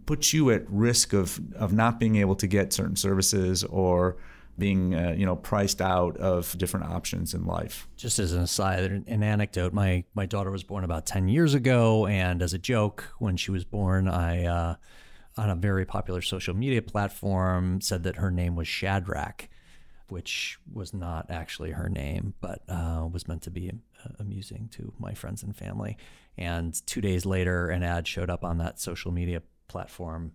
puts 0.05 0.33
you 0.33 0.51
at 0.51 0.69
risk 0.69 1.13
of, 1.13 1.39
of 1.55 1.73
not 1.73 1.99
being 1.99 2.15
able 2.17 2.35
to 2.35 2.47
get 2.47 2.73
certain 2.73 2.95
services 2.95 3.63
or 3.63 4.17
being 4.57 4.95
uh, 4.95 5.13
you 5.17 5.25
know 5.25 5.35
priced 5.35 5.81
out 5.81 6.17
of 6.17 6.57
different 6.57 6.85
options 6.85 7.33
in 7.33 7.45
life. 7.45 7.87
Just 7.97 8.19
as 8.19 8.31
an 8.31 8.41
aside, 8.41 9.03
an 9.07 9.23
anecdote: 9.23 9.73
my 9.73 10.03
my 10.13 10.25
daughter 10.25 10.51
was 10.51 10.63
born 10.63 10.83
about 10.83 11.05
ten 11.05 11.27
years 11.27 11.53
ago, 11.53 12.05
and 12.07 12.41
as 12.41 12.53
a 12.53 12.57
joke, 12.57 13.13
when 13.19 13.37
she 13.37 13.51
was 13.51 13.65
born, 13.65 14.07
I 14.07 14.45
uh, 14.45 14.75
on 15.37 15.49
a 15.49 15.55
very 15.55 15.85
popular 15.85 16.21
social 16.21 16.55
media 16.55 16.81
platform 16.81 17.81
said 17.81 18.03
that 18.03 18.17
her 18.17 18.31
name 18.31 18.55
was 18.55 18.67
Shadrach, 18.67 19.49
which 20.07 20.59
was 20.71 20.93
not 20.93 21.29
actually 21.29 21.71
her 21.71 21.89
name, 21.89 22.33
but 22.39 22.61
uh, 22.69 23.07
was 23.11 23.27
meant 23.27 23.41
to 23.43 23.51
be 23.51 23.71
uh, 24.03 24.09
amusing 24.19 24.69
to 24.73 24.93
my 24.99 25.13
friends 25.13 25.43
and 25.43 25.55
family. 25.55 25.97
And 26.37 26.73
two 26.85 27.01
days 27.01 27.25
later, 27.25 27.69
an 27.69 27.83
ad 27.83 28.07
showed 28.07 28.29
up 28.29 28.43
on 28.43 28.57
that 28.59 28.79
social 28.79 29.11
media 29.11 29.41
platform 29.67 30.33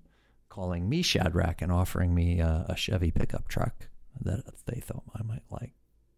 calling 0.48 0.88
me 0.88 1.02
Shadrach 1.02 1.62
and 1.62 1.72
offering 1.72 2.14
me 2.14 2.40
a, 2.40 2.74
Chevy 2.76 3.10
pickup 3.10 3.48
truck 3.48 3.88
that 4.20 4.44
they 4.66 4.80
thought 4.80 5.04
I 5.14 5.22
might 5.22 5.44
like. 5.50 5.72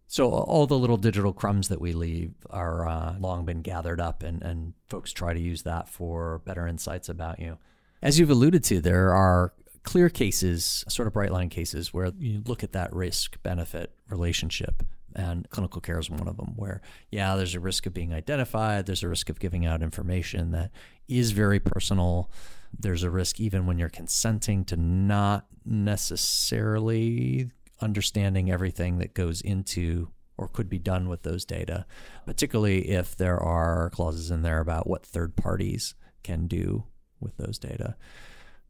So 0.06 0.30
all 0.30 0.66
the 0.66 0.78
little 0.78 0.98
digital 0.98 1.32
crumbs 1.32 1.68
that 1.68 1.80
we 1.80 1.92
leave 1.92 2.34
are 2.50 2.86
uh, 2.86 3.16
long 3.18 3.46
been 3.46 3.62
gathered 3.62 4.00
up, 4.00 4.22
and, 4.22 4.42
and 4.42 4.74
folks 4.88 5.10
try 5.10 5.32
to 5.32 5.40
use 5.40 5.62
that 5.62 5.88
for 5.88 6.40
better 6.44 6.66
insights 6.66 7.08
about 7.08 7.38
you. 7.38 7.56
As 8.02 8.18
you've 8.18 8.28
alluded 8.30 8.62
to, 8.64 8.80
there 8.82 9.14
are 9.14 9.54
clear 9.84 10.10
cases, 10.10 10.84
sort 10.88 11.06
of 11.06 11.14
bright 11.14 11.32
line 11.32 11.48
cases, 11.48 11.94
where 11.94 12.12
you 12.18 12.42
look 12.44 12.62
at 12.62 12.72
that 12.72 12.92
risk 12.92 13.42
benefit 13.42 13.94
relationship, 14.08 14.82
and 15.14 15.48
clinical 15.48 15.80
care 15.80 15.98
is 15.98 16.10
one 16.10 16.28
of 16.28 16.36
them. 16.36 16.52
Where 16.56 16.82
yeah, 17.10 17.34
there's 17.36 17.54
a 17.54 17.60
risk 17.60 17.86
of 17.86 17.94
being 17.94 18.12
identified, 18.12 18.84
there's 18.84 19.02
a 19.02 19.08
risk 19.08 19.30
of 19.30 19.40
giving 19.40 19.64
out 19.64 19.82
information 19.82 20.50
that 20.50 20.72
is 21.08 21.30
very 21.30 21.58
personal. 21.60 22.30
There's 22.78 23.02
a 23.02 23.10
risk 23.10 23.40
even 23.40 23.66
when 23.66 23.78
you're 23.78 23.88
consenting 23.88 24.64
to 24.66 24.76
not 24.76 25.46
necessarily 25.64 27.50
understanding 27.80 28.50
everything 28.50 28.98
that 28.98 29.14
goes 29.14 29.40
into 29.40 30.08
or 30.38 30.48
could 30.48 30.68
be 30.68 30.78
done 30.78 31.08
with 31.08 31.22
those 31.22 31.44
data, 31.44 31.86
particularly 32.26 32.90
if 32.90 33.16
there 33.16 33.38
are 33.38 33.90
clauses 33.90 34.30
in 34.30 34.42
there 34.42 34.60
about 34.60 34.86
what 34.86 35.04
third 35.04 35.36
parties 35.36 35.94
can 36.22 36.46
do 36.46 36.84
with 37.20 37.36
those 37.36 37.58
data. 37.58 37.96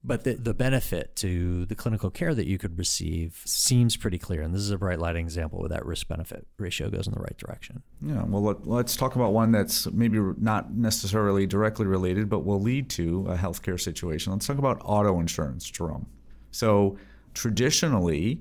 But 0.05 0.25
the, 0.25 0.35
the 0.35 0.53
benefit 0.53 1.15
to 1.17 1.65
the 1.67 1.77
clinical 1.77 2.11
care 2.11 2.35
that 2.35 2.47
you 2.47 2.59
could 2.59 2.77
receive 2.77 3.41
seems 3.45 3.97
pretty 3.97 4.19
clear. 4.19 4.43
And 4.43 4.53
this 4.53 4.63
is 4.63 4.73
a 4.73 4.79
bright 4.79 4.99
lighting 4.99 5.25
example 5.25 5.61
where 5.61 5.69
that 5.69 5.87
risk 5.87 6.09
benefit 6.09 6.47
ratio 6.59 6.91
goes 6.91 7.07
in 7.07 7.15
the 7.15 7.21
right 7.21 7.39
direction. 7.39 7.83
Yeah, 8.05 8.25
well, 8.25 8.43
let, 8.43 8.85
us 8.87 8.97
talk 8.97 9.15
about 9.15 9.33
one 9.33 9.53
that's 9.53 9.87
maybe 9.93 10.19
not 10.39 10.75
necessarily 10.75 11.47
directly 11.47 11.87
related, 11.87 12.29
but 12.29 12.41
will 12.41 12.61
lead 12.61 12.91
to 12.91 13.27
a 13.29 13.37
healthcare 13.37 13.81
situation. 13.81 14.33
Let's 14.33 14.47
talk 14.47 14.59
about 14.59 14.81
auto 14.85 15.21
insurance, 15.21 15.71
Jerome. 15.71 16.07
So, 16.51 16.99
traditionally, 17.33 18.41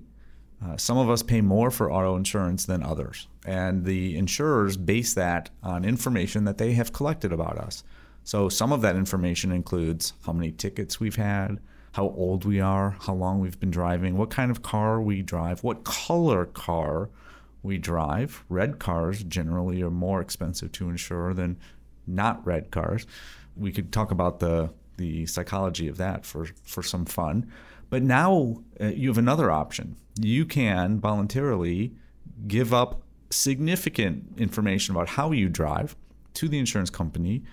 uh, 0.66 0.78
some 0.78 0.98
of 0.98 1.10
us 1.10 1.22
pay 1.22 1.42
more 1.42 1.70
for 1.70 1.92
auto 1.92 2.16
insurance 2.16 2.66
than 2.66 2.84
others, 2.84 3.28
and 3.46 3.86
the 3.86 4.18
insurers 4.18 4.78
base 4.78 5.14
that 5.14 5.50
on 5.64 5.86
information 5.86 6.44
that 6.46 6.58
they 6.58 6.74
have 6.74 6.92
collected 6.92 7.32
about 7.32 7.58
us. 7.58 7.84
So 8.24 8.50
some 8.50 8.72
of 8.72 8.82
that 8.82 8.96
information 8.96 9.52
includes 9.52 10.14
how 10.26 10.34
many 10.34 10.52
tickets 10.52 11.00
we've 11.00 11.16
had, 11.16 11.60
how 11.94 12.10
old 12.10 12.46
we 12.46 12.60
are, 12.60 12.96
how 13.02 13.14
long 13.14 13.40
we've 13.40 13.60
been 13.60 13.72
driving, 13.72 14.18
what 14.18 14.30
kind 14.30 14.52
of 14.52 14.62
car 14.62 15.02
we 15.02 15.22
drive, 15.22 15.64
what 15.64 15.84
color 15.84 16.46
car 16.46 17.10
we 17.64 17.78
drive. 17.78 18.44
Red 18.50 18.80
cars 18.80 19.24
generally 19.24 19.82
are 19.82 19.92
more 19.92 20.22
expensive 20.22 20.72
to 20.74 20.90
insure 20.90 21.34
than 21.34 21.58
not 22.08 22.46
red 22.46 22.72
cars. 22.72 23.06
We 23.56 23.72
could 23.72 23.92
talk 23.92 24.12
about 24.12 24.40
the 24.40 24.72
the 24.98 25.26
psychology 25.26 25.88
of 25.88 25.98
that 25.98 26.26
for 26.26 26.48
for 26.64 26.84
some 26.84 27.06
fun. 27.06 27.52
But 27.90 28.04
now 28.04 28.62
uh, 28.80 28.86
you 28.86 29.10
have 29.10 29.18
another 29.18 29.52
option. 29.52 29.98
You 30.20 30.46
can 30.46 31.00
voluntarily 31.00 31.94
give 32.48 32.74
up 32.74 33.02
significant 33.30 34.24
information 34.38 34.96
about 34.96 35.10
how 35.10 35.32
you 35.32 35.50
drive 35.50 35.96
to 36.36 36.48
the 36.48 36.60
insurance 36.60 36.90
company 36.90 37.44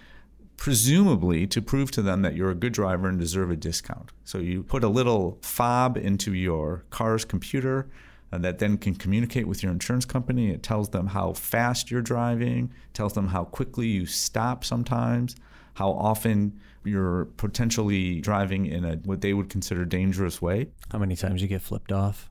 presumably 0.58 1.46
to 1.46 1.62
prove 1.62 1.90
to 1.92 2.02
them 2.02 2.20
that 2.22 2.34
you're 2.34 2.50
a 2.50 2.54
good 2.54 2.74
driver 2.74 3.08
and 3.08 3.18
deserve 3.18 3.50
a 3.50 3.56
discount. 3.56 4.10
So 4.24 4.38
you 4.38 4.62
put 4.62 4.84
a 4.84 4.88
little 4.88 5.38
fob 5.40 5.96
into 5.96 6.34
your 6.34 6.84
car's 6.90 7.24
computer 7.24 7.88
uh, 8.32 8.38
that 8.38 8.58
then 8.58 8.76
can 8.76 8.94
communicate 8.94 9.48
with 9.48 9.62
your 9.62 9.72
insurance 9.72 10.04
company. 10.04 10.50
It 10.50 10.62
tells 10.62 10.90
them 10.90 11.06
how 11.06 11.32
fast 11.32 11.90
you're 11.90 12.02
driving, 12.02 12.70
tells 12.92 13.14
them 13.14 13.28
how 13.28 13.44
quickly 13.44 13.86
you 13.86 14.04
stop 14.04 14.64
sometimes, 14.64 15.36
how 15.74 15.92
often 15.92 16.58
you're 16.84 17.26
potentially 17.36 18.20
driving 18.20 18.66
in 18.66 18.84
a 18.84 18.96
what 19.04 19.20
they 19.20 19.32
would 19.32 19.48
consider 19.48 19.84
dangerous 19.84 20.42
way. 20.42 20.68
How 20.90 20.98
many 20.98 21.16
times 21.16 21.40
you 21.40 21.48
get 21.48 21.62
flipped 21.62 21.92
off? 21.92 22.30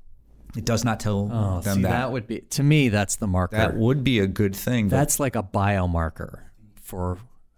It 0.56 0.66
does 0.66 0.84
not 0.84 1.00
tell 1.00 1.30
Oh, 1.32 1.62
them 1.62 1.78
see, 1.78 1.82
that. 1.84 1.90
that 1.90 2.12
would 2.12 2.28
be 2.28 2.42
to 2.42 2.64
me. 2.64 2.90
That's 2.90 3.16
the 3.18 3.28
marker. 3.28 3.56
That 3.58 3.76
would 3.76 4.04
be 4.04 4.20
a 4.20 4.28
good 4.28 4.56
thing. 4.56 4.90
that's 4.90 5.20
like 5.20 5.36
a 5.36 5.44
biomarker 5.44 6.42
for 6.82 7.18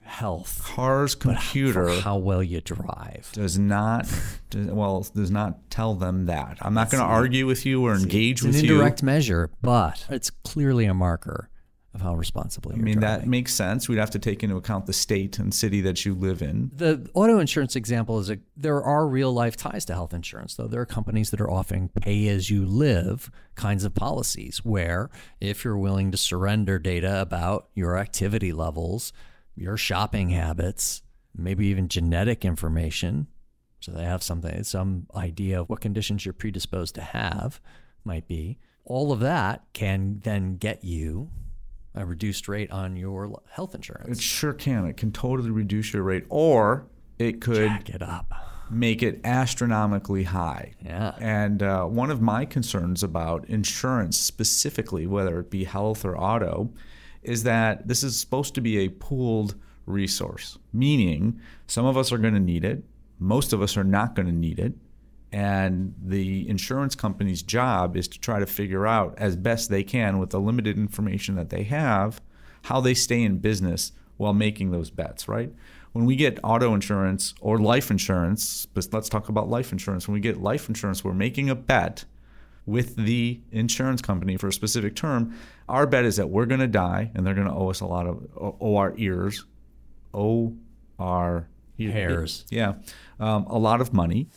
health. 0.09 0.61
car's 0.63 1.15
computer 1.15 1.89
how 2.01 2.17
well 2.17 2.43
you 2.43 2.59
drive. 2.61 3.29
does 3.33 3.57
not 3.57 4.07
does, 4.49 4.67
well 4.67 5.05
does 5.15 5.31
not 5.31 5.69
tell 5.69 5.95
them 5.95 6.25
that. 6.25 6.57
I'm 6.61 6.73
not 6.73 6.89
going 6.91 7.01
to 7.01 7.07
argue 7.07 7.45
with 7.45 7.65
you 7.65 7.85
or 7.85 7.95
engage 7.95 8.39
It's 8.39 8.43
an 8.43 8.47
with 8.51 8.59
indirect 8.63 9.01
you. 9.01 9.05
measure, 9.05 9.49
but 9.61 10.05
it's 10.09 10.29
clearly 10.29 10.85
a 10.85 10.93
marker 10.93 11.49
of 11.91 12.01
how 12.01 12.13
responsibly 12.13 12.75
I 12.75 12.77
mean 12.77 12.99
that 12.99 13.25
makes 13.25 13.51
sense. 13.51 13.89
We'd 13.89 13.97
have 13.97 14.11
to 14.11 14.19
take 14.19 14.43
into 14.43 14.55
account 14.57 14.85
the 14.85 14.93
state 14.93 15.39
and 15.39 15.51
city 15.51 15.81
that 15.81 16.05
you 16.05 16.13
live 16.13 16.43
in. 16.43 16.69
The 16.75 17.09
auto 17.15 17.39
insurance 17.39 17.75
example 17.75 18.19
is 18.19 18.29
a, 18.29 18.37
there 18.55 18.83
are 18.83 19.07
real 19.07 19.33
life 19.33 19.57
ties 19.57 19.85
to 19.85 19.93
health 19.93 20.13
insurance, 20.13 20.53
though. 20.53 20.67
There 20.67 20.81
are 20.81 20.85
companies 20.85 21.31
that 21.31 21.41
are 21.41 21.49
offering 21.49 21.89
pay 21.89 22.27
as 22.27 22.51
you 22.51 22.63
live 22.63 23.31
kinds 23.55 23.83
of 23.85 23.95
policies 23.95 24.59
where 24.59 25.09
if 25.41 25.63
you're 25.63 25.79
willing 25.79 26.11
to 26.11 26.17
surrender 26.17 26.77
data 26.77 27.21
about 27.21 27.69
your 27.73 27.97
activity 27.97 28.53
levels, 28.53 29.11
your 29.59 29.77
shopping 29.77 30.29
habits, 30.29 31.01
maybe 31.35 31.67
even 31.67 31.87
genetic 31.87 32.45
information, 32.45 33.27
so 33.79 33.91
they 33.91 34.03
have 34.03 34.23
something, 34.23 34.63
some 34.63 35.07
idea 35.15 35.61
of 35.61 35.69
what 35.69 35.81
conditions 35.81 36.25
you're 36.25 36.33
predisposed 36.33 36.95
to 36.95 37.01
have, 37.01 37.59
might 38.03 38.27
be. 38.27 38.57
All 38.85 39.11
of 39.11 39.19
that 39.19 39.63
can 39.73 40.21
then 40.23 40.57
get 40.57 40.83
you 40.83 41.29
a 41.95 42.05
reduced 42.05 42.47
rate 42.47 42.71
on 42.71 42.95
your 42.95 43.41
health 43.51 43.75
insurance. 43.75 44.17
It 44.17 44.21
sure 44.21 44.53
can. 44.53 44.85
It 44.85 44.97
can 44.97 45.11
totally 45.11 45.51
reduce 45.51 45.93
your 45.93 46.03
rate, 46.03 46.25
or 46.29 46.87
it 47.17 47.41
could 47.41 47.67
Jack 47.67 47.89
it 47.89 48.01
up. 48.01 48.31
make 48.69 49.03
it 49.03 49.19
astronomically 49.23 50.23
high. 50.23 50.73
Yeah. 50.83 51.15
And 51.19 51.61
uh, 51.63 51.85
one 51.85 52.11
of 52.11 52.21
my 52.21 52.45
concerns 52.45 53.03
about 53.03 53.45
insurance 53.49 54.17
specifically, 54.17 55.07
whether 55.07 55.39
it 55.39 55.49
be 55.49 55.63
health 55.65 56.05
or 56.05 56.17
auto, 56.17 56.71
is 57.23 57.43
that 57.43 57.87
this 57.87 58.03
is 58.03 58.19
supposed 58.19 58.55
to 58.55 58.61
be 58.61 58.79
a 58.79 58.89
pooled 58.89 59.55
resource, 59.85 60.57
meaning 60.71 61.39
some 61.67 61.85
of 61.85 61.97
us 61.97 62.11
are 62.11 62.17
going 62.17 62.33
to 62.33 62.39
need 62.39 62.63
it, 62.63 62.83
most 63.19 63.53
of 63.53 63.61
us 63.61 63.75
are 63.75 63.83
not 63.83 64.15
going 64.15 64.27
to 64.27 64.33
need 64.33 64.59
it. 64.59 64.73
And 65.31 65.93
the 66.03 66.49
insurance 66.49 66.95
company's 66.95 67.43
job 67.43 67.95
is 67.95 68.07
to 68.07 68.19
try 68.19 68.39
to 68.39 68.47
figure 68.47 68.87
out 68.87 69.13
as 69.17 69.35
best 69.35 69.69
they 69.69 69.83
can 69.83 70.17
with 70.17 70.31
the 70.31 70.39
limited 70.39 70.77
information 70.77 71.35
that 71.35 71.49
they 71.49 71.63
have 71.63 72.19
how 72.63 72.81
they 72.81 72.93
stay 72.93 73.23
in 73.23 73.37
business 73.37 73.91
while 74.17 74.33
making 74.33 74.71
those 74.71 74.89
bets, 74.89 75.27
right? 75.27 75.53
When 75.91 76.05
we 76.05 76.15
get 76.15 76.39
auto 76.43 76.73
insurance 76.73 77.33
or 77.41 77.57
life 77.57 77.89
insurance, 77.89 78.65
but 78.65 78.87
let's 78.91 79.09
talk 79.09 79.29
about 79.29 79.49
life 79.49 79.71
insurance. 79.71 80.07
When 80.07 80.13
we 80.13 80.19
get 80.19 80.41
life 80.41 80.67
insurance, 80.67 81.03
we're 81.03 81.13
making 81.13 81.49
a 81.49 81.55
bet 81.55 82.05
with 82.69 82.95
the 82.95 83.41
insurance 83.51 84.01
company 84.01 84.37
for 84.37 84.47
a 84.47 84.53
specific 84.53 84.95
term. 84.95 85.35
Our 85.67 85.87
bet 85.87 86.05
is 86.05 86.17
that 86.17 86.29
we're 86.29 86.45
going 86.45 86.59
to 86.59 86.67
die 86.67 87.11
and 87.13 87.25
they're 87.25 87.33
going 87.33 87.47
to 87.47 87.53
owe 87.53 87.69
us 87.69 87.81
a 87.81 87.85
lot 87.85 88.07
of, 88.07 88.27
owe 88.37 88.77
our 88.77 88.93
ears, 88.97 89.45
owe 90.13 90.55
our 90.99 91.47
Hairs. 91.77 92.45
yeah, 92.49 92.73
um, 93.19 93.45
a 93.47 93.57
lot 93.57 93.79
of 93.79 93.93
money. 93.93 94.27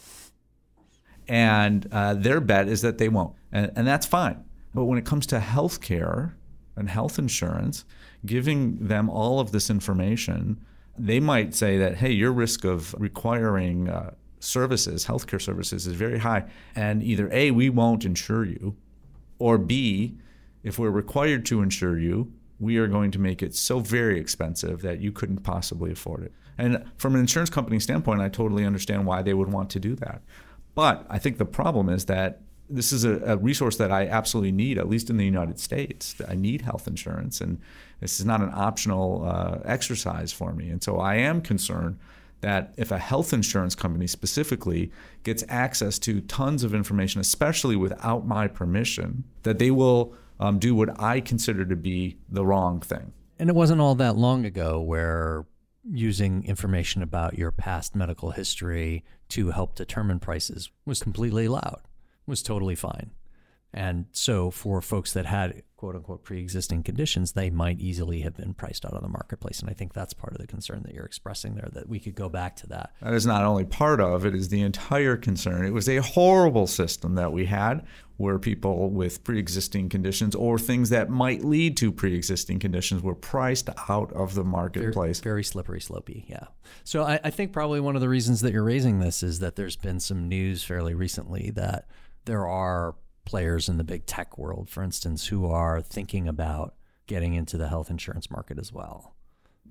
And 1.28 1.86
uh, 1.90 2.14
their 2.14 2.40
bet 2.40 2.68
is 2.68 2.82
that 2.82 2.98
they 2.98 3.08
won't. 3.08 3.34
And, 3.50 3.72
and 3.74 3.86
that's 3.86 4.06
fine. 4.06 4.44
But 4.74 4.84
when 4.84 4.98
it 4.98 5.04
comes 5.04 5.26
to 5.28 5.40
health 5.40 5.80
care 5.80 6.36
and 6.76 6.88
health 6.88 7.18
insurance, 7.18 7.84
giving 8.24 8.86
them 8.86 9.10
all 9.10 9.40
of 9.40 9.52
this 9.52 9.70
information, 9.70 10.64
they 10.96 11.20
might 11.20 11.54
say 11.54 11.78
that, 11.78 11.96
hey, 11.96 12.12
your 12.12 12.32
risk 12.32 12.64
of 12.64 12.94
requiring 12.98 13.88
uh, 13.88 14.14
services, 14.42 15.06
healthcare 15.06 15.40
services, 15.40 15.86
is 15.86 15.94
very 15.94 16.18
high. 16.18 16.44
And 16.74 17.02
either 17.02 17.30
A, 17.32 17.50
we 17.50 17.70
won't 17.70 18.04
insure 18.04 18.44
you, 18.44 18.76
or 19.38 19.58
B, 19.58 20.16
if 20.62 20.78
we're 20.78 20.90
required 20.90 21.46
to 21.46 21.62
insure 21.62 21.98
you, 21.98 22.32
we 22.58 22.76
are 22.76 22.86
going 22.86 23.10
to 23.10 23.18
make 23.18 23.42
it 23.42 23.54
so 23.54 23.80
very 23.80 24.20
expensive 24.20 24.82
that 24.82 25.00
you 25.00 25.10
couldn't 25.10 25.38
possibly 25.38 25.92
afford 25.92 26.22
it. 26.24 26.32
And 26.58 26.84
from 26.96 27.14
an 27.14 27.20
insurance 27.20 27.50
company 27.50 27.80
standpoint, 27.80 28.20
I 28.20 28.28
totally 28.28 28.64
understand 28.64 29.06
why 29.06 29.22
they 29.22 29.34
would 29.34 29.50
want 29.50 29.70
to 29.70 29.80
do 29.80 29.96
that. 29.96 30.22
But 30.74 31.06
I 31.10 31.18
think 31.18 31.38
the 31.38 31.44
problem 31.44 31.88
is 31.88 32.04
that 32.06 32.40
this 32.70 32.92
is 32.92 33.04
a, 33.04 33.20
a 33.24 33.36
resource 33.36 33.76
that 33.76 33.90
I 33.90 34.06
absolutely 34.06 34.52
need, 34.52 34.78
at 34.78 34.88
least 34.88 35.10
in 35.10 35.16
the 35.16 35.24
United 35.24 35.58
States. 35.58 36.14
I 36.28 36.34
need 36.34 36.62
health 36.62 36.86
insurance, 36.86 37.40
and 37.40 37.60
this 38.00 38.20
is 38.20 38.26
not 38.26 38.40
an 38.40 38.50
optional 38.54 39.24
uh, 39.24 39.58
exercise 39.64 40.32
for 40.32 40.52
me. 40.52 40.68
And 40.70 40.82
so 40.82 40.98
I 40.98 41.16
am 41.16 41.40
concerned 41.40 41.98
that 42.42 42.74
if 42.76 42.90
a 42.90 42.98
health 42.98 43.32
insurance 43.32 43.74
company 43.74 44.06
specifically 44.06 44.92
gets 45.22 45.42
access 45.48 45.98
to 46.00 46.20
tons 46.20 46.62
of 46.62 46.74
information, 46.74 47.20
especially 47.20 47.76
without 47.76 48.26
my 48.26 48.46
permission, 48.46 49.24
that 49.44 49.58
they 49.58 49.70
will 49.70 50.14
um, 50.38 50.58
do 50.58 50.74
what 50.74 51.00
I 51.00 51.20
consider 51.20 51.64
to 51.64 51.76
be 51.76 52.18
the 52.28 52.44
wrong 52.44 52.80
thing. 52.80 53.12
And 53.38 53.48
it 53.48 53.54
wasn't 53.54 53.80
all 53.80 53.94
that 53.96 54.16
long 54.16 54.44
ago 54.44 54.80
where 54.80 55.46
using 55.88 56.44
information 56.44 57.02
about 57.02 57.38
your 57.38 57.50
past 57.50 57.96
medical 57.96 58.30
history 58.30 59.04
to 59.30 59.50
help 59.50 59.74
determine 59.74 60.20
prices 60.20 60.70
was 60.84 61.02
completely 61.02 61.46
allowed, 61.46 61.80
was 62.26 62.42
totally 62.42 62.74
fine. 62.74 63.10
And 63.74 64.06
so 64.12 64.50
for 64.50 64.82
folks 64.82 65.12
that 65.14 65.26
had 65.26 65.62
quote 65.82 65.96
unquote 65.96 66.22
pre 66.22 66.38
existing 66.40 66.82
conditions, 66.82 67.32
they 67.32 67.50
might 67.50 67.80
easily 67.80 68.20
have 68.20 68.36
been 68.36 68.54
priced 68.54 68.84
out 68.84 68.92
of 68.92 69.02
the 69.02 69.08
marketplace. 69.08 69.60
And 69.60 69.70
I 69.70 69.72
think 69.72 69.94
that's 69.94 70.12
part 70.12 70.32
of 70.32 70.38
the 70.38 70.46
concern 70.46 70.82
that 70.84 70.94
you're 70.94 71.04
expressing 71.04 71.54
there, 71.54 71.70
that 71.72 71.88
we 71.88 71.98
could 71.98 72.14
go 72.14 72.28
back 72.28 72.54
to 72.56 72.66
that. 72.68 72.92
That 73.00 73.14
is 73.14 73.26
not 73.26 73.42
only 73.42 73.64
part 73.64 74.00
of 74.00 74.24
it, 74.24 74.34
is 74.34 74.48
the 74.48 74.60
entire 74.60 75.16
concern. 75.16 75.64
It 75.64 75.72
was 75.72 75.88
a 75.88 75.96
horrible 75.96 76.66
system 76.66 77.14
that 77.16 77.32
we 77.32 77.46
had 77.46 77.84
where 78.18 78.38
people 78.38 78.90
with 78.90 79.24
pre 79.24 79.38
existing 79.40 79.88
conditions 79.88 80.36
or 80.36 80.58
things 80.58 80.90
that 80.90 81.10
might 81.10 81.42
lead 81.42 81.76
to 81.78 81.90
pre 81.90 82.14
existing 82.14 82.60
conditions 82.60 83.02
were 83.02 83.16
priced 83.16 83.68
out 83.88 84.12
of 84.12 84.34
the 84.34 84.44
marketplace. 84.44 85.18
Very 85.18 85.42
slippery 85.42 85.80
slopey, 85.80 86.28
yeah. 86.28 86.44
So 86.84 87.02
I, 87.02 87.18
I 87.24 87.30
think 87.30 87.52
probably 87.52 87.80
one 87.80 87.96
of 87.96 88.02
the 88.02 88.08
reasons 88.08 88.42
that 88.42 88.52
you're 88.52 88.62
raising 88.62 89.00
this 89.00 89.22
is 89.22 89.40
that 89.40 89.56
there's 89.56 89.76
been 89.76 89.98
some 89.98 90.28
news 90.28 90.62
fairly 90.62 90.94
recently 90.94 91.50
that 91.50 91.88
there 92.24 92.46
are 92.46 92.94
players 93.24 93.68
in 93.68 93.76
the 93.78 93.84
big 93.84 94.06
tech 94.06 94.36
world, 94.38 94.68
for 94.68 94.82
instance, 94.82 95.26
who 95.28 95.46
are 95.46 95.80
thinking 95.80 96.28
about 96.28 96.74
getting 97.06 97.34
into 97.34 97.56
the 97.56 97.68
health 97.68 97.90
insurance 97.90 98.30
market 98.30 98.58
as 98.58 98.72
well. 98.72 99.14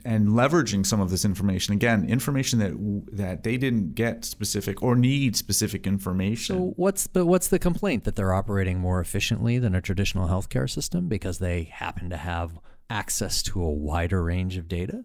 and 0.03 0.29
leveraging 0.29 0.83
some 0.85 0.99
of 0.99 1.09
this 1.11 1.23
information 1.25 1.73
again 1.75 1.99
information 2.09 2.57
that 2.59 2.73
that 3.11 3.43
they 3.43 3.55
didn't 3.57 3.93
get 3.93 4.25
specific 4.25 4.81
or 4.81 4.95
need 4.95 5.35
specific 5.35 5.85
information 5.85 6.55
So 6.55 6.73
what's 6.75 7.07
the 7.07 7.23
what's 7.25 7.49
the 7.49 7.59
complaint 7.59 8.03
that 8.05 8.15
they're 8.15 8.33
operating 8.33 8.79
more 8.79 8.99
efficiently 8.99 9.59
than 9.59 9.75
a 9.75 9.81
traditional 9.81 10.27
healthcare 10.27 10.67
system 10.69 11.07
because 11.07 11.37
they 11.39 11.63
happen 11.65 12.09
to 12.09 12.17
have 12.17 12.57
access 12.89 13.43
to 13.43 13.61
a 13.61 13.69
wider 13.71 14.23
range 14.23 14.57
of 14.57 14.67
data? 14.67 15.03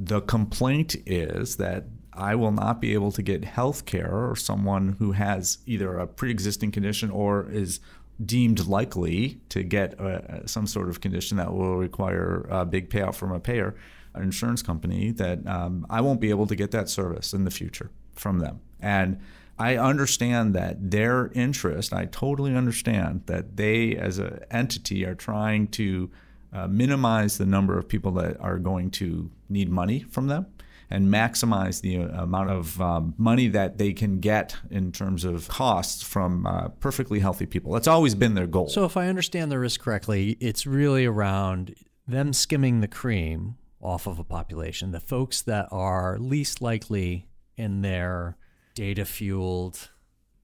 the 0.00 0.20
complaint 0.22 0.96
is 1.06 1.56
that 1.56 1.84
I 2.18 2.34
will 2.34 2.50
not 2.50 2.80
be 2.80 2.94
able 2.94 3.12
to 3.12 3.22
get 3.22 3.44
health 3.44 3.86
care 3.86 4.28
or 4.28 4.34
someone 4.34 4.96
who 4.98 5.12
has 5.12 5.58
either 5.66 5.96
a 5.96 6.06
pre-existing 6.06 6.72
condition 6.72 7.10
or 7.10 7.48
is 7.48 7.78
deemed 8.24 8.66
likely 8.66 9.40
to 9.48 9.62
get 9.62 9.98
uh 10.00 10.44
some 10.44 10.66
sort 10.66 10.88
of 10.88 11.00
condition 11.00 11.36
that 11.36 11.54
will 11.54 11.76
require 11.76 12.44
a 12.50 12.66
big 12.66 12.90
payout 12.90 13.14
from 13.14 13.30
a 13.30 13.38
payer, 13.38 13.76
an 14.14 14.24
insurance 14.24 14.62
company, 14.62 15.12
that 15.12 15.46
um, 15.46 15.86
I 15.88 16.00
won't 16.00 16.20
be 16.20 16.30
able 16.30 16.48
to 16.48 16.56
get 16.56 16.72
that 16.72 16.88
service 16.88 17.32
in 17.32 17.44
the 17.44 17.52
future 17.52 17.90
from 18.14 18.40
them. 18.40 18.60
And 18.80 19.20
I 19.56 19.76
understand 19.76 20.54
that 20.56 20.90
their 20.90 21.30
interest, 21.34 21.92
I 21.92 22.06
totally 22.06 22.56
understand 22.56 23.22
that 23.26 23.56
they 23.56 23.94
as 23.96 24.18
an 24.18 24.40
entity 24.50 25.04
are 25.04 25.14
trying 25.14 25.68
to 25.68 26.10
uh, 26.52 26.66
minimize 26.66 27.38
the 27.38 27.46
number 27.46 27.78
of 27.78 27.88
people 27.88 28.10
that 28.12 28.40
are 28.40 28.58
going 28.58 28.90
to 28.92 29.30
need 29.48 29.68
money 29.68 30.00
from 30.00 30.26
them 30.26 30.46
and 30.90 31.08
maximize 31.08 31.80
the 31.80 31.98
uh, 31.98 32.22
amount 32.22 32.50
of 32.50 32.80
um, 32.80 33.14
money 33.18 33.48
that 33.48 33.78
they 33.78 33.92
can 33.92 34.20
get 34.20 34.56
in 34.70 34.90
terms 34.92 35.24
of 35.24 35.48
costs 35.48 36.02
from 36.02 36.46
uh, 36.46 36.68
perfectly 36.80 37.20
healthy 37.20 37.46
people. 37.46 37.72
That's 37.72 37.88
always 37.88 38.14
been 38.14 38.34
their 38.34 38.46
goal. 38.46 38.68
So, 38.68 38.84
if 38.84 38.96
I 38.96 39.08
understand 39.08 39.50
the 39.50 39.58
risk 39.58 39.80
correctly, 39.80 40.36
it's 40.40 40.66
really 40.66 41.04
around 41.04 41.74
them 42.06 42.32
skimming 42.32 42.80
the 42.80 42.88
cream 42.88 43.56
off 43.80 44.06
of 44.06 44.18
a 44.18 44.24
population, 44.24 44.92
the 44.92 45.00
folks 45.00 45.42
that 45.42 45.68
are 45.70 46.18
least 46.18 46.60
likely 46.60 47.28
in 47.56 47.82
their 47.82 48.36
data 48.74 49.04
fueled, 49.04 49.90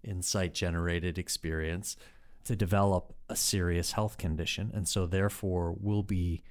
insight 0.03 0.55
generated 0.55 1.19
experience 1.19 1.97
to 2.45 2.55
develop 2.55 3.15
a 3.29 3.37
serious 3.37 3.93
health 3.93 4.19
condition. 4.19 4.71
And 4.75 4.87
so, 4.87 5.07
therefore, 5.07 5.75
will 5.81 6.03
be 6.03 6.43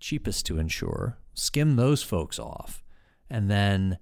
cheapest 0.00 0.46
to 0.46 0.58
insure, 0.58 1.18
skim 1.34 1.76
those 1.76 2.02
folks 2.02 2.38
off, 2.38 2.82
and 3.30 3.50
then 3.50 3.98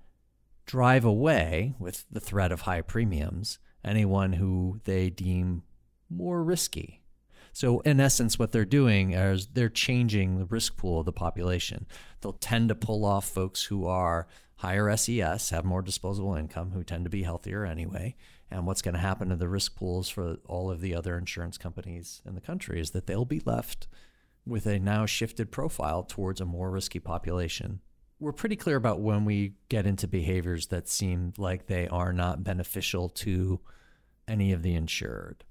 drive 0.67 1.05
away 1.05 1.75
with 1.79 2.05
the 2.11 2.21
threat 2.21 2.53
of 2.53 2.63
high 2.63 2.83
premiums 2.83 3.59
anyone 3.85 4.35
who 4.35 4.81
they 4.85 5.11
deem 5.11 5.63
more 6.11 6.43
risky. 6.43 7.03
So, 7.53 7.81
in 7.81 8.01
essence, 8.01 8.39
what 8.39 8.53
they're 8.53 8.65
doing 8.65 9.13
is 9.13 9.49
they're 9.49 9.69
changing 9.69 10.39
the 10.39 10.45
risk 10.45 10.77
pool 10.77 11.01
of 11.01 11.07
the 11.07 11.13
population. 11.13 11.87
They'll 12.21 12.35
tend 12.35 12.69
to 12.69 12.75
pull 12.75 13.05
off 13.05 13.29
folks 13.29 13.65
who 13.65 13.87
are 13.87 14.29
higher 14.57 14.95
SES, 14.97 15.51
have 15.51 15.65
more 15.65 15.83
disposable 15.83 16.35
income, 16.35 16.73
who 16.73 16.85
tend 16.85 17.05
to 17.05 17.11
be 17.11 17.23
healthier 17.23 17.65
anyway. 17.65 18.17
And 18.51 18.67
what's 18.67 18.83
going 18.83 18.95
to 18.95 19.01
happen 19.01 19.29
to 19.29 19.37
the 19.37 19.49
risk 19.49 19.77
pools 19.77 20.09
for 20.09 20.37
all 20.47 20.71
of 20.71 20.81
the 20.81 20.95
other 20.95 21.17
insurance 21.19 21.59
companies 21.59 22.23
in 22.27 22.35
the 22.35 22.41
country 22.41 22.81
is 22.81 22.91
that 22.91 23.07
they'll 23.07 23.25
be 23.25 23.43
left 23.45 23.89
with 24.47 24.67
a 24.67 24.79
now 24.79 25.05
shifted 25.05 25.51
profile 25.51 26.03
towards 26.03 26.41
a 26.41 26.47
more 26.47 26.71
risky 26.71 26.99
population. 26.99 27.81
We're 28.21 28.33
pretty 28.33 28.57
clear 28.57 28.77
about 28.77 29.01
when 29.01 29.25
we 29.25 29.55
get 29.69 29.87
into 29.87 30.09
behaviors 30.09 30.69
that 30.69 30.89
seem 30.89 31.35
like 31.39 31.67
they 31.67 31.87
are 31.87 32.13
not 32.13 32.43
beneficial 32.43 33.09
to 33.11 33.61
any 34.27 34.53
of 34.53 34.63
the 34.63 34.75
insured. 34.75 35.45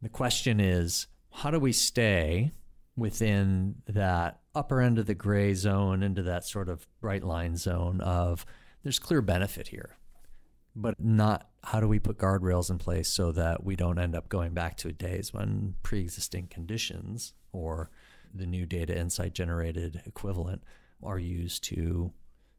The 0.00 0.08
question 0.08 0.60
is 0.60 1.08
how 1.30 1.50
do 1.50 1.58
we 1.58 1.72
stay 1.72 2.52
within 2.96 3.76
that 3.86 4.40
upper 4.54 4.80
end 4.80 4.98
of 4.98 5.06
the 5.06 5.14
gray 5.14 5.54
zone 5.54 6.02
into 6.02 6.22
that 6.22 6.44
sort 6.44 6.68
of 6.68 6.86
bright 7.00 7.24
line 7.24 7.56
zone 7.56 8.00
of 8.00 8.44
there's 8.82 8.98
clear 8.98 9.22
benefit 9.22 9.68
here, 9.68 9.96
but 10.76 11.00
not 11.00 11.48
how 11.64 11.80
do 11.80 11.88
we 11.88 11.98
put 11.98 12.18
guardrails 12.18 12.70
in 12.70 12.78
place 12.78 13.08
so 13.08 13.32
that 13.32 13.64
we 13.64 13.76
don't 13.76 13.98
end 13.98 14.14
up 14.14 14.28
going 14.28 14.52
back 14.52 14.76
to 14.76 14.92
days 14.92 15.32
when 15.32 15.74
pre 15.82 16.00
existing 16.00 16.48
conditions 16.48 17.32
or 17.52 17.90
the 18.34 18.46
new 18.46 18.66
data 18.66 18.96
insight 18.96 19.34
generated 19.34 20.02
equivalent 20.06 20.62
are 21.02 21.18
used 21.18 21.64
to 21.64 22.12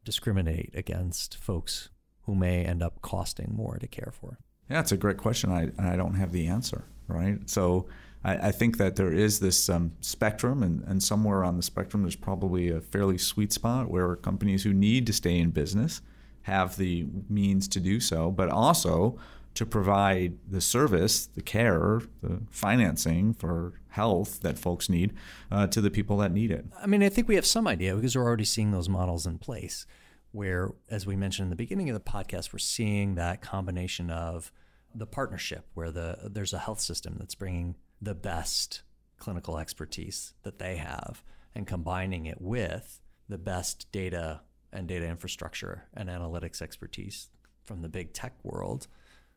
discriminate 0.04 0.70
against 0.74 1.36
folks 1.36 1.88
who 2.22 2.34
may 2.34 2.64
end 2.64 2.82
up 2.82 3.00
costing 3.02 3.52
more 3.54 3.78
to 3.78 3.86
care 3.86 4.12
for? 4.12 4.38
Yeah, 4.70 4.80
it's 4.80 4.92
a 4.92 4.96
great 4.96 5.18
question. 5.18 5.50
I, 5.50 5.70
I 5.78 5.96
don't 5.96 6.14
have 6.14 6.32
the 6.32 6.46
answer, 6.46 6.84
right? 7.06 7.38
So 7.48 7.86
I, 8.24 8.48
I 8.48 8.52
think 8.52 8.78
that 8.78 8.96
there 8.96 9.12
is 9.12 9.40
this 9.40 9.68
um, 9.68 9.92
spectrum, 10.00 10.62
and, 10.62 10.82
and 10.86 11.02
somewhere 11.02 11.44
on 11.44 11.56
the 11.56 11.62
spectrum, 11.62 12.02
there's 12.02 12.16
probably 12.16 12.70
a 12.70 12.80
fairly 12.80 13.18
sweet 13.18 13.52
spot 13.52 13.90
where 13.90 14.16
companies 14.16 14.64
who 14.64 14.72
need 14.72 15.06
to 15.06 15.12
stay 15.12 15.38
in 15.38 15.50
business 15.50 16.00
have 16.42 16.76
the 16.76 17.06
means 17.28 17.68
to 17.68 17.80
do 17.80 18.00
so, 18.00 18.30
but 18.30 18.48
also 18.48 19.18
to 19.54 19.64
provide 19.64 20.38
the 20.48 20.60
service, 20.60 21.26
the 21.26 21.42
care, 21.42 22.02
the 22.22 22.40
financing 22.50 23.34
for 23.34 23.80
health 23.90 24.40
that 24.40 24.58
folks 24.58 24.88
need 24.88 25.14
uh, 25.50 25.66
to 25.68 25.80
the 25.80 25.90
people 25.90 26.16
that 26.18 26.32
need 26.32 26.50
it. 26.50 26.66
I 26.80 26.86
mean, 26.86 27.02
I 27.02 27.08
think 27.08 27.28
we 27.28 27.36
have 27.36 27.46
some 27.46 27.68
idea 27.68 27.94
because 27.94 28.16
we're 28.16 28.24
already 28.24 28.44
seeing 28.44 28.72
those 28.72 28.88
models 28.88 29.26
in 29.26 29.38
place 29.38 29.86
where, 30.32 30.72
as 30.90 31.06
we 31.06 31.14
mentioned 31.14 31.46
in 31.46 31.50
the 31.50 31.56
beginning 31.56 31.88
of 31.88 31.94
the 31.94 32.10
podcast, 32.10 32.52
we're 32.52 32.58
seeing 32.58 33.14
that 33.14 33.40
combination 33.40 34.10
of 34.10 34.50
the 34.94 35.06
partnership 35.06 35.66
where 35.74 35.90
the 35.90 36.30
there's 36.30 36.52
a 36.52 36.58
health 36.58 36.80
system 36.80 37.16
that's 37.18 37.34
bringing 37.34 37.76
the 38.00 38.14
best 38.14 38.82
clinical 39.18 39.58
expertise 39.58 40.34
that 40.42 40.58
they 40.58 40.76
have 40.76 41.22
and 41.54 41.66
combining 41.66 42.26
it 42.26 42.40
with 42.40 43.00
the 43.28 43.38
best 43.38 43.90
data 43.92 44.40
and 44.72 44.88
data 44.88 45.06
infrastructure 45.06 45.84
and 45.94 46.08
analytics 46.08 46.60
expertise 46.60 47.30
from 47.62 47.82
the 47.82 47.88
big 47.88 48.12
tech 48.12 48.34
world 48.42 48.86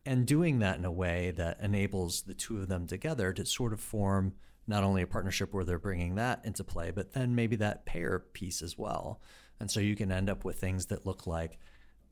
and 0.07 0.25
doing 0.25 0.59
that 0.59 0.77
in 0.77 0.85
a 0.85 0.91
way 0.91 1.31
that 1.35 1.59
enables 1.61 2.21
the 2.21 2.33
two 2.33 2.59
of 2.59 2.69
them 2.69 2.87
together 2.87 3.33
to 3.33 3.45
sort 3.45 3.73
of 3.73 3.81
form 3.81 4.33
not 4.65 4.83
only 4.83 5.01
a 5.01 5.07
partnership 5.07 5.53
where 5.53 5.65
they're 5.65 5.77
bringing 5.77 6.15
that 6.15 6.41
into 6.43 6.63
play, 6.63 6.91
but 6.91 7.13
then 7.13 7.35
maybe 7.35 7.55
that 7.57 7.85
payer 7.85 8.25
piece 8.33 8.61
as 8.61 8.77
well. 8.77 9.21
And 9.59 9.69
so 9.69 9.79
you 9.79 9.95
can 9.95 10.11
end 10.11 10.29
up 10.29 10.45
with 10.45 10.59
things 10.59 10.87
that 10.87 11.05
look 11.05 11.27
like 11.27 11.59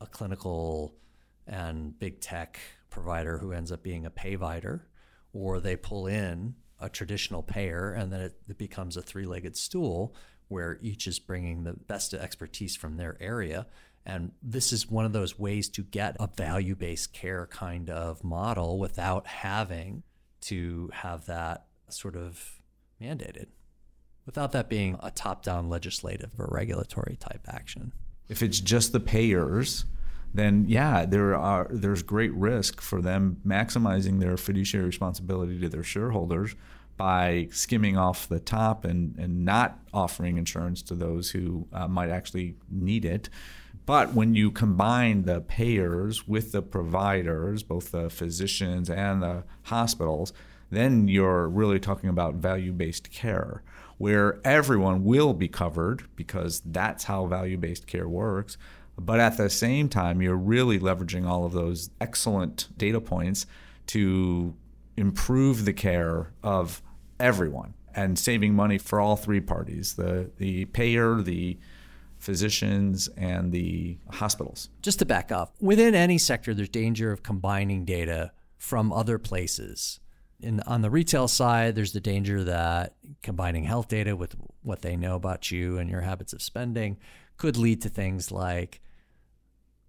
a 0.00 0.06
clinical 0.06 0.94
and 1.46 1.98
big 1.98 2.20
tech 2.20 2.58
provider 2.90 3.38
who 3.38 3.52
ends 3.52 3.72
up 3.72 3.82
being 3.82 4.04
a 4.06 4.10
payvider, 4.10 4.82
or 5.32 5.60
they 5.60 5.76
pull 5.76 6.06
in 6.06 6.54
a 6.80 6.88
traditional 6.88 7.42
payer 7.42 7.92
and 7.92 8.12
then 8.12 8.20
it, 8.20 8.34
it 8.48 8.58
becomes 8.58 8.96
a 8.96 9.02
three 9.02 9.24
legged 9.24 9.56
stool 9.56 10.14
where 10.48 10.78
each 10.82 11.06
is 11.06 11.18
bringing 11.18 11.64
the 11.64 11.72
best 11.72 12.12
expertise 12.14 12.76
from 12.76 12.96
their 12.96 13.16
area. 13.20 13.66
And 14.06 14.30
this 14.40 14.72
is 14.72 14.88
one 14.88 15.04
of 15.04 15.12
those 15.12 15.36
ways 15.36 15.68
to 15.70 15.82
get 15.82 16.16
a 16.20 16.28
value 16.28 16.76
based 16.76 17.12
care 17.12 17.48
kind 17.48 17.90
of 17.90 18.22
model 18.22 18.78
without 18.78 19.26
having 19.26 20.04
to 20.42 20.90
have 20.92 21.26
that 21.26 21.66
sort 21.88 22.14
of 22.14 22.60
mandated, 23.02 23.46
without 24.24 24.52
that 24.52 24.68
being 24.68 24.96
a 25.02 25.10
top 25.10 25.42
down 25.42 25.68
legislative 25.68 26.30
or 26.38 26.48
regulatory 26.50 27.16
type 27.18 27.46
action. 27.48 27.92
If 28.28 28.42
it's 28.42 28.60
just 28.60 28.92
the 28.92 29.00
payers, 29.00 29.86
then 30.32 30.66
yeah, 30.68 31.04
there 31.04 31.34
are 31.34 31.66
there's 31.70 32.02
great 32.02 32.32
risk 32.34 32.80
for 32.80 33.02
them 33.02 33.40
maximizing 33.44 34.20
their 34.20 34.36
fiduciary 34.36 34.86
responsibility 34.86 35.58
to 35.60 35.68
their 35.68 35.82
shareholders 35.82 36.54
by 36.96 37.48
skimming 37.50 37.96
off 37.96 38.28
the 38.28 38.40
top 38.40 38.84
and, 38.84 39.16
and 39.18 39.44
not 39.44 39.78
offering 39.92 40.38
insurance 40.38 40.80
to 40.82 40.94
those 40.94 41.30
who 41.30 41.66
uh, 41.72 41.86
might 41.86 42.08
actually 42.08 42.54
need 42.70 43.04
it. 43.04 43.28
But 43.86 44.14
when 44.14 44.34
you 44.34 44.50
combine 44.50 45.22
the 45.22 45.40
payers 45.40 46.26
with 46.26 46.50
the 46.50 46.60
providers, 46.60 47.62
both 47.62 47.92
the 47.92 48.10
physicians 48.10 48.90
and 48.90 49.22
the 49.22 49.44
hospitals, 49.62 50.32
then 50.70 51.06
you're 51.06 51.48
really 51.48 51.78
talking 51.78 52.10
about 52.10 52.34
value 52.34 52.72
based 52.72 53.12
care, 53.12 53.62
where 53.98 54.40
everyone 54.44 55.04
will 55.04 55.32
be 55.32 55.46
covered 55.46 56.04
because 56.16 56.60
that's 56.66 57.04
how 57.04 57.26
value 57.26 57.56
based 57.56 57.86
care 57.86 58.08
works. 58.08 58.58
But 58.98 59.20
at 59.20 59.36
the 59.36 59.48
same 59.48 59.88
time, 59.88 60.20
you're 60.20 60.36
really 60.36 60.80
leveraging 60.80 61.26
all 61.26 61.44
of 61.44 61.52
those 61.52 61.90
excellent 62.00 62.68
data 62.76 63.00
points 63.00 63.46
to 63.88 64.54
improve 64.96 65.64
the 65.64 65.72
care 65.72 66.32
of 66.42 66.82
everyone 67.20 67.74
and 67.94 68.18
saving 68.18 68.54
money 68.54 68.78
for 68.78 69.00
all 69.00 69.16
three 69.16 69.40
parties 69.40 69.94
the, 69.94 70.30
the 70.38 70.64
payer, 70.66 71.22
the 71.22 71.58
physicians, 72.18 73.08
and 73.16 73.52
the 73.52 73.98
hospitals. 74.10 74.68
Just 74.82 74.98
to 75.00 75.06
back 75.06 75.30
up, 75.30 75.54
within 75.60 75.94
any 75.94 76.18
sector, 76.18 76.54
there's 76.54 76.68
danger 76.68 77.12
of 77.12 77.22
combining 77.22 77.84
data 77.84 78.32
from 78.58 78.92
other 78.92 79.18
places. 79.18 80.00
In, 80.40 80.60
on 80.60 80.82
the 80.82 80.90
retail 80.90 81.28
side, 81.28 81.74
there's 81.74 81.92
the 81.92 82.00
danger 82.00 82.44
that 82.44 82.94
combining 83.22 83.64
health 83.64 83.88
data 83.88 84.16
with 84.16 84.34
what 84.62 84.82
they 84.82 84.96
know 84.96 85.14
about 85.14 85.50
you 85.50 85.78
and 85.78 85.88
your 85.88 86.02
habits 86.02 86.32
of 86.32 86.42
spending 86.42 86.98
could 87.36 87.56
lead 87.56 87.82
to 87.82 87.88
things 87.88 88.30
like 88.32 88.80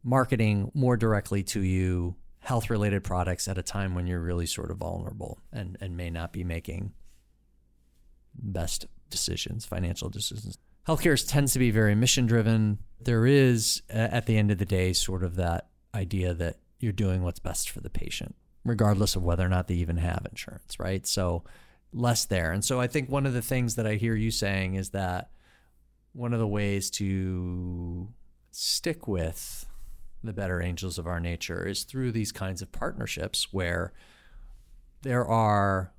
marketing 0.04 0.72
more 0.74 0.96
directly 0.96 1.44
to 1.44 1.62
you 1.62 2.16
health 2.40 2.70
related 2.70 3.04
products 3.04 3.48
at 3.48 3.58
a 3.58 3.64
time 3.64 3.94
when 3.94 4.08
you're 4.08 4.22
really 4.22 4.46
sort 4.46 4.72
of 4.72 4.78
vulnerable 4.78 5.40
and, 5.52 5.78
and 5.82 5.98
may 5.98 6.10
not 6.10 6.32
be 6.32 6.46
making 6.46 6.94
best 8.34 8.86
decisions, 9.10 9.66
financial 9.66 10.10
decisions. 10.10 10.58
Healthcare 10.88 11.28
tends 11.28 11.52
to 11.54 11.60
be 11.60 11.70
very 11.70 11.96
mission 11.96 12.26
driven. 12.26 12.80
There 13.02 13.26
is, 13.26 13.82
at 13.90 14.26
the 14.26 14.38
end 14.38 14.52
of 14.52 14.58
the 14.58 14.66
day, 14.66 14.94
sort 14.94 15.22
of 15.22 15.36
that 15.36 15.68
idea 15.94 16.34
that 16.34 16.58
you're 16.80 16.94
doing 16.94 17.24
what's 17.24 17.40
best 17.40 17.70
for 17.70 17.82
the 17.82 17.90
patient, 17.90 18.36
regardless 18.64 19.16
of 19.16 19.24
whether 19.24 19.46
or 19.46 19.50
not 19.50 19.68
they 19.68 19.76
even 19.76 19.98
have 19.98 20.26
insurance, 20.30 20.80
right? 20.80 21.06
So, 21.06 21.44
less 21.92 22.26
there. 22.26 22.52
And 22.54 22.64
so, 22.64 22.80
I 22.80 22.88
think 22.88 23.10
one 23.10 23.26
of 23.26 23.34
the 23.34 23.42
things 23.42 23.76
that 23.76 23.86
I 23.86 23.96
hear 23.96 24.16
you 24.16 24.32
saying 24.32 24.76
is 24.76 24.92
that 24.92 25.30
one 26.14 26.34
of 26.34 26.40
the 26.40 26.48
ways 26.48 26.90
to 26.92 28.08
stick 28.52 29.08
with 29.08 29.66
the 30.24 30.34
better 30.34 30.62
angels 30.62 30.98
of 30.98 31.06
our 31.06 31.20
nature 31.20 31.68
is 31.68 31.84
through 31.84 32.14
these 32.14 32.32
kinds 32.32 32.62
of 32.62 32.72
partnerships 32.72 33.52
where 33.52 33.94
there 35.02 35.26
are 35.26 35.92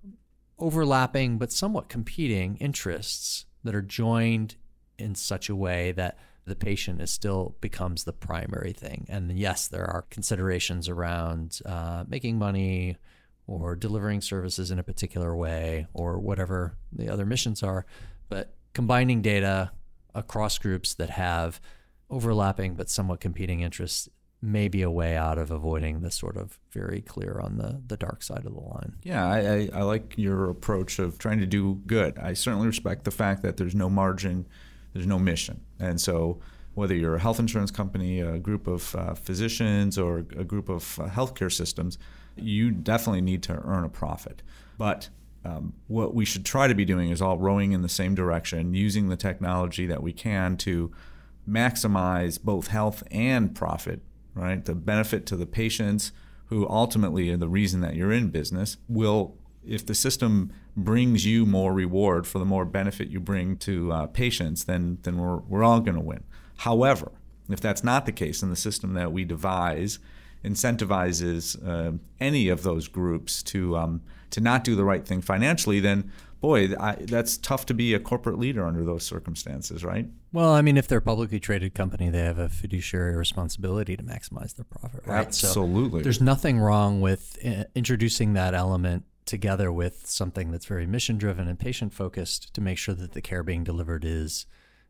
overlapping 0.58 1.38
but 1.38 1.52
somewhat 1.52 1.88
competing 1.88 2.56
interests 2.56 3.44
that 3.62 3.74
are 3.74 3.82
joined 3.82 4.56
in 4.98 5.14
such 5.14 5.48
a 5.48 5.56
way 5.56 5.92
that 5.92 6.18
the 6.44 6.56
patient 6.56 7.00
is 7.00 7.10
still 7.10 7.56
becomes 7.60 8.04
the 8.04 8.12
primary 8.12 8.72
thing. 8.72 9.06
And 9.08 9.38
yes, 9.38 9.68
there 9.68 9.84
are 9.84 10.02
considerations 10.10 10.88
around 10.88 11.60
uh, 11.66 12.04
making 12.08 12.38
money 12.38 12.96
or 13.46 13.76
delivering 13.76 14.20
services 14.20 14.70
in 14.70 14.78
a 14.78 14.82
particular 14.82 15.36
way 15.36 15.86
or 15.92 16.18
whatever 16.18 16.74
the 16.92 17.08
other 17.08 17.26
missions 17.26 17.62
are, 17.62 17.86
but 18.28 18.54
combining 18.74 19.22
data 19.22 19.70
across 20.14 20.58
groups 20.58 20.94
that 20.94 21.10
have 21.10 21.60
overlapping 22.10 22.74
but 22.74 22.88
somewhat 22.88 23.20
competing 23.20 23.60
interests 23.60 24.08
may 24.40 24.68
be 24.68 24.82
a 24.82 24.90
way 24.90 25.16
out 25.16 25.36
of 25.36 25.50
avoiding 25.50 26.00
the 26.00 26.10
sort 26.10 26.36
of 26.36 26.58
very 26.70 27.00
clear 27.00 27.40
on 27.42 27.56
the, 27.56 27.82
the 27.86 27.96
dark 27.96 28.22
side 28.22 28.46
of 28.46 28.54
the 28.54 28.60
line. 28.60 28.94
Yeah, 29.02 29.26
I, 29.26 29.38
I, 29.38 29.70
I 29.74 29.82
like 29.82 30.14
your 30.16 30.48
approach 30.48 30.98
of 30.98 31.18
trying 31.18 31.40
to 31.40 31.46
do 31.46 31.80
good. 31.86 32.16
I 32.18 32.34
certainly 32.34 32.66
respect 32.66 33.04
the 33.04 33.10
fact 33.10 33.42
that 33.42 33.56
there's 33.56 33.74
no 33.74 33.90
margin, 33.90 34.46
there's 34.98 35.06
no 35.06 35.18
mission. 35.18 35.60
And 35.78 36.00
so, 36.00 36.40
whether 36.74 36.92
you're 36.92 37.14
a 37.14 37.20
health 37.20 37.38
insurance 37.38 37.70
company, 37.70 38.20
a 38.20 38.36
group 38.36 38.66
of 38.66 38.96
uh, 38.96 39.14
physicians, 39.14 39.96
or 39.96 40.18
a 40.18 40.42
group 40.44 40.68
of 40.68 40.98
uh, 40.98 41.06
healthcare 41.06 41.52
systems, 41.52 41.98
you 42.34 42.72
definitely 42.72 43.20
need 43.20 43.44
to 43.44 43.60
earn 43.64 43.84
a 43.84 43.88
profit. 43.88 44.42
But 44.76 45.08
um, 45.44 45.74
what 45.86 46.16
we 46.16 46.24
should 46.24 46.44
try 46.44 46.66
to 46.66 46.74
be 46.74 46.84
doing 46.84 47.10
is 47.10 47.22
all 47.22 47.38
rowing 47.38 47.70
in 47.70 47.82
the 47.82 47.88
same 47.88 48.16
direction, 48.16 48.74
using 48.74 49.08
the 49.08 49.16
technology 49.16 49.86
that 49.86 50.02
we 50.02 50.12
can 50.12 50.56
to 50.58 50.90
maximize 51.48 52.42
both 52.42 52.66
health 52.66 53.04
and 53.12 53.54
profit, 53.54 54.00
right? 54.34 54.64
The 54.64 54.74
benefit 54.74 55.26
to 55.26 55.36
the 55.36 55.46
patients, 55.46 56.10
who 56.46 56.68
ultimately 56.68 57.30
are 57.30 57.36
the 57.36 57.48
reason 57.48 57.82
that 57.82 57.94
you're 57.94 58.12
in 58.12 58.30
business, 58.30 58.78
will, 58.88 59.36
if 59.68 59.86
the 59.86 59.94
system 59.94 60.52
brings 60.76 61.26
you 61.26 61.46
more 61.46 61.72
reward 61.72 62.26
for 62.26 62.38
the 62.38 62.44
more 62.44 62.64
benefit 62.64 63.08
you 63.08 63.20
bring 63.20 63.56
to 63.58 63.92
uh, 63.92 64.06
patients, 64.06 64.64
then, 64.64 64.98
then 65.02 65.18
we're, 65.18 65.38
we're 65.38 65.62
all 65.62 65.80
going 65.80 65.96
to 65.96 66.02
win. 66.02 66.24
However, 66.58 67.12
if 67.48 67.60
that's 67.60 67.84
not 67.84 68.06
the 68.06 68.12
case, 68.12 68.42
and 68.42 68.52
the 68.52 68.56
system 68.56 68.94
that 68.94 69.12
we 69.12 69.24
devise 69.24 69.98
incentivizes 70.44 71.56
uh, 71.66 71.96
any 72.20 72.48
of 72.48 72.62
those 72.62 72.88
groups 72.88 73.42
to 73.42 73.76
um, 73.76 74.02
to 74.30 74.40
not 74.40 74.62
do 74.62 74.76
the 74.76 74.84
right 74.84 75.06
thing 75.06 75.22
financially, 75.22 75.80
then 75.80 76.12
boy, 76.40 76.68
I, 76.78 76.96
that's 77.00 77.36
tough 77.36 77.66
to 77.66 77.74
be 77.74 77.94
a 77.94 77.98
corporate 77.98 78.38
leader 78.38 78.64
under 78.64 78.84
those 78.84 79.04
circumstances, 79.04 79.84
right? 79.84 80.06
Well, 80.32 80.52
I 80.52 80.62
mean, 80.62 80.76
if 80.76 80.86
they're 80.86 80.98
a 80.98 81.02
publicly 81.02 81.40
traded 81.40 81.74
company, 81.74 82.10
they 82.10 82.20
have 82.20 82.38
a 82.38 82.48
fiduciary 82.48 83.16
responsibility 83.16 83.96
to 83.96 84.02
maximize 84.02 84.54
their 84.54 84.64
profit, 84.64 85.00
right? 85.06 85.26
Absolutely. 85.26 86.00
So 86.00 86.04
there's 86.04 86.20
nothing 86.20 86.60
wrong 86.60 87.00
with 87.00 87.38
uh, 87.44 87.64
introducing 87.74 88.34
that 88.34 88.54
element 88.54 89.04
together 89.28 89.70
with 89.70 90.06
something 90.06 90.50
that's 90.50 90.66
very 90.66 90.86
mission 90.86 91.18
driven 91.18 91.46
and 91.46 91.58
patient 91.58 91.94
focused 91.94 92.52
to 92.54 92.60
make 92.60 92.78
sure 92.78 92.94
that 92.94 93.12
the 93.12 93.22
care 93.22 93.44
being 93.44 93.62
delivered 93.62 94.04
is 94.04 94.46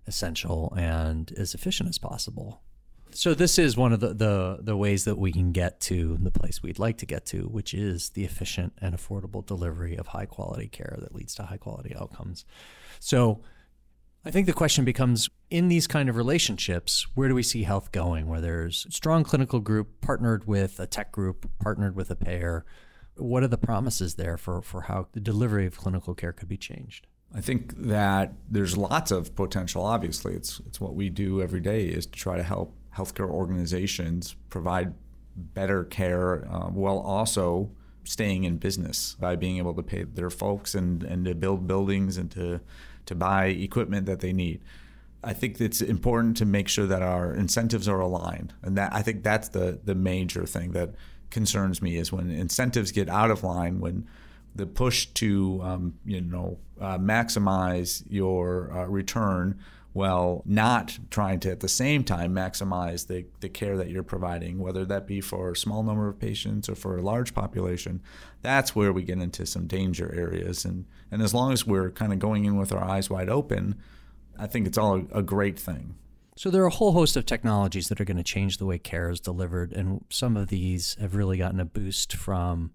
essential 0.07 0.73
and 0.77 1.33
as 1.33 1.55
efficient 1.55 1.89
as 1.89 1.99
possible. 1.99 2.63
So 3.11 3.35
this 3.35 3.59
is 3.59 3.77
one 3.77 3.93
of 3.93 4.01
the, 4.01 4.15
the, 4.15 4.59
the 4.61 4.77
ways 4.77 5.05
that 5.05 5.19
we 5.19 5.33
can 5.33 5.53
get 5.53 5.81
to 5.83 6.19
the 6.21 6.31
place 6.31 6.63
we'd 6.63 6.79
like 6.79 6.99
to 6.99 7.07
get 7.07 7.27
to, 7.27 7.49
which 7.49 7.75
is 7.75 8.11
the 8.11 8.25
efficient 8.25 8.75
and 8.81 8.95
affordable 8.95 9.45
delivery 9.45 9.97
of 9.97 10.09
high 10.09 10.27
quality 10.27 10.69
care 10.69 10.97
that 11.01 11.15
leads 11.15 11.35
to 11.37 11.45
high 11.45 11.57
quality 11.57 11.95
outcomes. 11.97 12.45
So 13.01 13.41
I 14.25 14.31
think 14.31 14.47
the 14.47 14.53
question 14.53 14.85
becomes 14.85 15.29
in 15.51 15.69
these 15.69 15.87
kind 15.87 16.09
of 16.09 16.17
relationships, 16.17 17.07
where 17.15 17.29
do 17.29 17.35
we 17.35 17.43
see 17.43 17.63
health 17.63 17.93
going? 17.93 18.29
Where 18.29 18.41
there's 18.41 18.87
a 18.89 18.93
strong 18.93 19.25
clinical 19.25 19.61
group 19.61 20.01
partnered 20.01 20.47
with 20.47 20.79
a 20.79 20.87
tech 20.87 21.13
group, 21.13 21.51
partnered 21.59 21.97
with 21.97 22.11
a 22.11 22.17
payer. 22.17 22.67
What 23.19 23.43
are 23.43 23.49
the 23.49 23.59
promises 23.59 24.15
there 24.15 24.37
for, 24.37 24.63
for 24.63 24.83
how 24.83 25.09
the 25.13 25.21
delivery 25.21 25.67
of 25.67 25.77
clinical 25.77 26.15
care 26.15 26.33
could 26.33 26.49
be 26.49 26.57
changed? 26.57 27.07
I 27.35 27.41
think 27.41 27.77
that 27.77 28.33
there's 28.51 28.77
lots 28.77 29.11
of 29.11 29.35
potential. 29.35 29.85
Obviously, 29.85 30.35
it's 30.35 30.61
it's 30.67 30.81
what 30.81 30.95
we 30.95 31.11
do 31.11 31.43
every 31.43 31.61
day 31.61 31.87
is 31.87 32.07
to 32.07 32.19
try 32.19 32.37
to 32.37 32.43
help 32.43 32.75
healthcare 32.97 33.29
organizations 33.29 34.35
provide 34.49 34.95
better 35.37 35.85
care 35.85 36.49
uh, 36.51 36.69
while 36.69 36.99
also 36.99 37.71
staying 38.05 38.45
in 38.45 38.57
business 38.57 39.17
by 39.21 39.37
being 39.37 39.59
able 39.59 39.75
to 39.75 39.83
pay 39.83 40.03
their 40.03 40.31
folks 40.31 40.75
and, 40.75 41.03
and 41.03 41.27
to 41.27 41.35
build 41.35 41.67
buildings 41.67 42.17
and 42.17 42.31
to, 42.31 42.61
to 43.05 43.15
buy 43.15 43.47
equipment 43.47 44.07
that 44.07 44.21
they 44.21 44.33
need. 44.33 44.61
I 45.23 45.35
think 45.35 45.61
it's 45.61 45.83
important 45.83 46.37
to 46.39 46.47
make 46.47 46.69
sure 46.69 46.87
that 46.87 47.03
our 47.03 47.35
incentives 47.35 47.87
are 47.87 48.01
aligned. 48.01 48.55
And 48.63 48.79
that 48.79 48.95
I 48.95 49.03
think 49.03 49.23
that's 49.23 49.49
the, 49.49 49.79
the 49.85 49.95
major 49.95 50.47
thing 50.47 50.73
that 50.73 50.95
concerns 51.31 51.83
me 51.83 51.97
is 51.97 52.13
when 52.13 52.31
incentives 52.31 52.93
get 52.93 53.09
out 53.09 53.31
of 53.31 53.43
line, 53.43 53.81
when 53.81 54.07
the 54.55 54.67
push 54.67 55.07
to 55.07 55.61
um, 55.63 55.95
you 56.05 56.21
know 56.21 56.59
uh, 56.81 56.99
maximize 56.99 58.03
your 58.09 58.73
uh, 58.73 58.87
return 58.87 59.59
while 59.93 60.43
not 60.45 60.99
trying 61.11 61.41
to 61.41 61.51
at 61.51 61.61
the 61.61 61.69
same 61.69 62.05
time 62.05 62.33
maximize 62.33 63.07
the, 63.07 63.27
the 63.41 63.49
care 63.49 63.77
that 63.77 63.89
you're 63.89 64.03
providing, 64.03 64.59
whether 64.59 64.85
that 64.85 65.07
be 65.07 65.21
for 65.21 65.51
a 65.51 65.57
small 65.57 65.83
number 65.83 66.09
of 66.09 66.21
patients 66.21 66.69
or 66.69 66.75
for 66.75 66.97
a 66.97 67.03
large 67.03 67.35
population, 67.35 68.01
that's 68.43 68.77
where 68.77 68.93
we 68.93 69.03
get 69.03 69.19
into 69.19 69.47
some 69.47 69.67
danger 69.67 70.15
areas. 70.15 70.65
And, 70.65 70.85
and 71.11 71.23
as 71.23 71.35
long 71.35 71.53
as 71.53 71.67
we're 71.67 71.91
kind 71.91 72.13
of 72.13 72.19
going 72.19 72.45
in 72.45 72.57
with 72.57 72.71
our 72.71 72.85
eyes 72.85 73.11
wide 73.11 73.29
open, 73.29 73.77
I 74.39 74.47
think 74.47 74.67
it's 74.67 74.79
all 74.79 75.05
a, 75.13 75.19
a 75.19 75.23
great 75.23 75.59
thing. 75.59 75.97
So 76.39 76.51
there 76.51 76.63
are 76.63 76.69
a 76.69 76.71
whole 76.71 76.93
host 76.93 77.17
of 77.17 77.27
technologies 77.27 77.89
that 77.89 78.01
are 78.01 78.05
going 78.05 78.17
to 78.17 78.23
change 78.23 78.59
the 78.59 78.65
way 78.65 78.79
care 78.79 79.11
is 79.11 79.19
delivered, 79.19 79.73
and 79.73 80.05
some 80.09 80.37
of 80.37 80.47
these 80.47 80.97
have 81.01 81.17
really 81.17 81.37
gotten 81.37 81.59
a 81.59 81.65
boost 81.65 82.15
from 82.15 82.71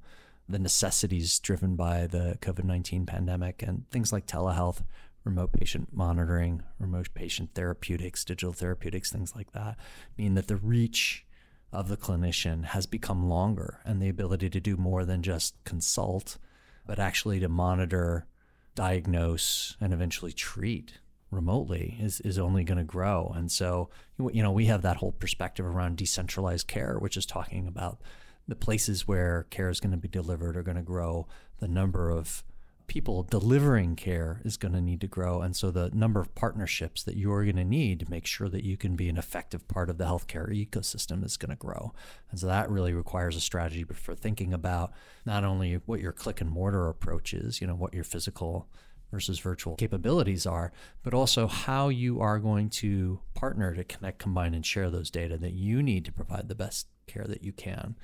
the 0.49 0.60
necessities 0.60 1.39
driven 1.39 1.78
by 1.78 2.08
the 2.08 2.38
COVID 2.41 2.65
19 2.65 3.06
pandemic 3.06 3.63
and 3.63 3.89
things 3.89 4.12
like 4.12 4.28
telehealth 4.28 4.84
remote 5.23 5.54
patient 5.54 5.93
monitoring, 5.93 6.62
remote 6.78 7.08
patient 7.13 7.52
therapeutics, 7.56 8.26
digital 8.26 8.52
therapeutics, 8.52 9.13
things 9.13 9.34
like 9.34 9.54
that, 9.54 9.78
mean 10.17 10.34
that 10.34 10.49
the 10.49 10.58
reach 10.58 11.26
of 11.71 11.88
the 11.88 11.95
clinician 11.95 12.65
has 12.65 12.86
become 12.86 13.30
longer 13.30 13.80
and 13.86 14.02
the 14.02 14.10
ability 14.10 14.49
to 14.49 14.60
do 14.60 14.76
more 14.76 15.06
than 15.06 15.23
just 15.23 15.56
consult, 15.63 16.38
but 16.86 16.99
actually 16.99 17.39
to 17.39 17.47
monitor, 17.47 18.28
diagnose, 18.76 19.78
and 19.80 19.93
eventually 19.93 20.34
treat 20.34 20.99
remotely 21.34 21.98
is, 22.00 22.19
is 22.22 22.38
only 22.38 22.63
going 22.63 22.78
to 22.78 22.84
grow. 22.84 23.34
And 23.36 23.52
so, 23.52 23.89
you 24.17 24.43
know, 24.43 24.52
we 24.52 24.65
have 24.65 24.82
that 24.84 24.98
whole 24.98 25.12
perspective 25.12 25.65
around 25.65 25.98
decentralized 25.98 26.67
care, 26.67 26.98
which 27.00 27.17
is 27.17 27.26
talking 27.26 27.67
about 27.67 28.00
the 28.48 28.56
places 28.56 29.08
where 29.08 29.48
care 29.50 29.69
is 29.69 29.80
going 29.80 29.91
to 29.91 29.98
be 29.98 30.08
delivered 30.08 30.58
are 30.58 30.63
going 30.63 30.78
to 30.78 30.84
grow, 30.84 31.28
the 31.60 31.67
number 31.67 32.10
of 32.10 32.43
people 32.88 33.24
delivering 33.24 33.96
care 33.96 34.41
is 34.43 34.58
going 34.58 34.74
to 34.74 34.82
need 34.82 35.00
to 35.02 35.08
grow. 35.08 35.41
And 35.41 35.56
so 35.56 35.72
the 35.72 35.89
number 35.93 36.19
of 36.19 36.36
partnerships 36.36 37.02
that 37.04 37.15
you're 37.15 37.43
going 37.43 37.56
to 37.56 37.63
need 37.63 38.00
to 38.02 38.10
make 38.10 38.26
sure 38.26 38.50
that 38.50 38.63
you 38.63 38.76
can 38.76 38.96
be 38.96 39.10
an 39.10 39.17
effective 39.17 39.67
part 39.67 39.89
of 39.89 39.98
the 39.98 40.04
healthcare 40.04 40.50
ecosystem 40.50 41.24
is 41.24 41.38
going 41.38 41.52
to 41.52 41.56
grow. 41.56 41.93
And 42.30 42.39
so 42.39 42.48
that 42.48 42.69
really 42.69 42.93
requires 42.93 43.36
a 43.36 43.41
strategy 43.41 43.84
for 43.84 44.15
thinking 44.15 44.54
about 44.54 44.91
not 45.26 45.43
only 45.43 45.76
what 45.86 46.02
your 46.02 46.12
click 46.12 46.41
and 46.41 46.50
mortar 46.50 46.89
approach 46.89 47.34
is, 47.34 47.62
you 47.62 47.67
know, 47.67 47.76
what 47.76 47.93
your 47.93 48.04
physical 48.04 48.67
versus 49.13 49.38
virtual 49.39 49.76
capabilities 49.76 50.47
are, 50.47 50.73
but 51.04 51.13
also 51.13 51.47
how 51.47 51.88
you 51.88 52.19
are 52.19 52.39
going 52.39 52.67
to 52.67 53.19
partner 53.36 53.76
to 53.76 53.84
connect, 53.84 54.17
combine, 54.17 54.56
and 54.56 54.65
share 54.65 54.89
those 54.89 55.12
data 55.12 55.38
that 55.38 55.54
you 55.54 55.84
need 55.84 56.04
to 56.04 56.12
provide 56.12 56.49
the 56.49 56.56
best 56.56 56.88
care 57.06 57.26
that 57.26 57.43
you 57.43 57.54
can 57.54 57.95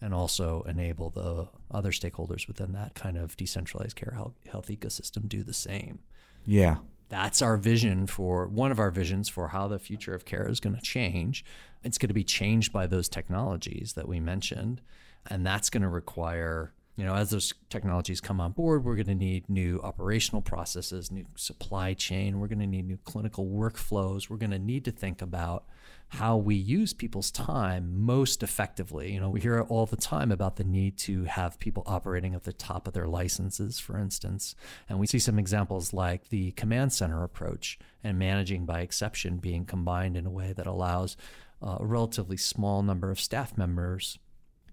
and 0.00 0.12
also 0.12 0.64
enable 0.68 1.10
the 1.10 1.48
other 1.70 1.92
stakeholders 1.92 2.48
within 2.48 2.72
that 2.72 2.94
kind 2.94 3.16
of 3.16 3.36
decentralized 3.36 3.96
care 3.96 4.12
health, 4.14 4.34
health 4.50 4.66
ecosystem 4.68 5.28
do 5.28 5.44
the 5.44 5.54
same. 5.54 6.00
Yeah. 6.44 6.78
That's 7.08 7.40
our 7.40 7.56
vision 7.56 8.06
for 8.06 8.48
one 8.48 8.72
of 8.72 8.80
our 8.80 8.90
visions 8.90 9.28
for 9.28 9.48
how 9.48 9.68
the 9.68 9.78
future 9.78 10.14
of 10.14 10.24
care 10.24 10.48
is 10.48 10.60
going 10.60 10.76
to 10.76 10.82
change. 10.82 11.44
It's 11.82 11.98
going 11.98 12.08
to 12.08 12.14
be 12.14 12.24
changed 12.24 12.72
by 12.72 12.86
those 12.86 13.08
technologies 13.08 13.92
that 13.94 14.08
we 14.08 14.20
mentioned. 14.20 14.80
And 15.26 15.46
that's 15.46 15.70
going 15.70 15.82
to 15.82 15.88
require, 15.88 16.72
you 16.98 17.04
know, 17.04 17.14
as 17.14 17.30
those 17.30 17.54
technologies 17.70 18.20
come 18.20 18.40
on 18.40 18.50
board, 18.50 18.84
we're 18.84 18.96
going 18.96 19.06
to 19.06 19.14
need 19.14 19.48
new 19.48 19.80
operational 19.84 20.42
processes, 20.42 21.12
new 21.12 21.26
supply 21.36 21.94
chain. 21.94 22.40
We're 22.40 22.48
going 22.48 22.58
to 22.58 22.66
need 22.66 22.88
new 22.88 22.98
clinical 23.04 23.46
workflows. 23.46 24.28
We're 24.28 24.36
going 24.36 24.50
to 24.50 24.58
need 24.58 24.84
to 24.86 24.90
think 24.90 25.22
about 25.22 25.64
how 26.08 26.36
we 26.36 26.56
use 26.56 26.92
people's 26.92 27.30
time 27.30 28.00
most 28.00 28.42
effectively. 28.42 29.12
You 29.12 29.20
know, 29.20 29.30
we 29.30 29.40
hear 29.40 29.60
all 29.60 29.86
the 29.86 29.94
time 29.94 30.32
about 30.32 30.56
the 30.56 30.64
need 30.64 30.96
to 30.98 31.22
have 31.22 31.60
people 31.60 31.84
operating 31.86 32.34
at 32.34 32.42
the 32.42 32.52
top 32.52 32.88
of 32.88 32.94
their 32.94 33.06
licenses, 33.06 33.78
for 33.78 33.96
instance. 33.96 34.56
And 34.88 34.98
we 34.98 35.06
see 35.06 35.20
some 35.20 35.38
examples 35.38 35.92
like 35.92 36.30
the 36.30 36.50
command 36.52 36.92
center 36.92 37.22
approach 37.22 37.78
and 38.02 38.18
managing 38.18 38.66
by 38.66 38.80
exception 38.80 39.36
being 39.36 39.66
combined 39.66 40.16
in 40.16 40.26
a 40.26 40.30
way 40.30 40.52
that 40.52 40.66
allows 40.66 41.16
uh, 41.62 41.76
a 41.78 41.86
relatively 41.86 42.36
small 42.36 42.82
number 42.82 43.12
of 43.12 43.20
staff 43.20 43.56
members 43.56 44.18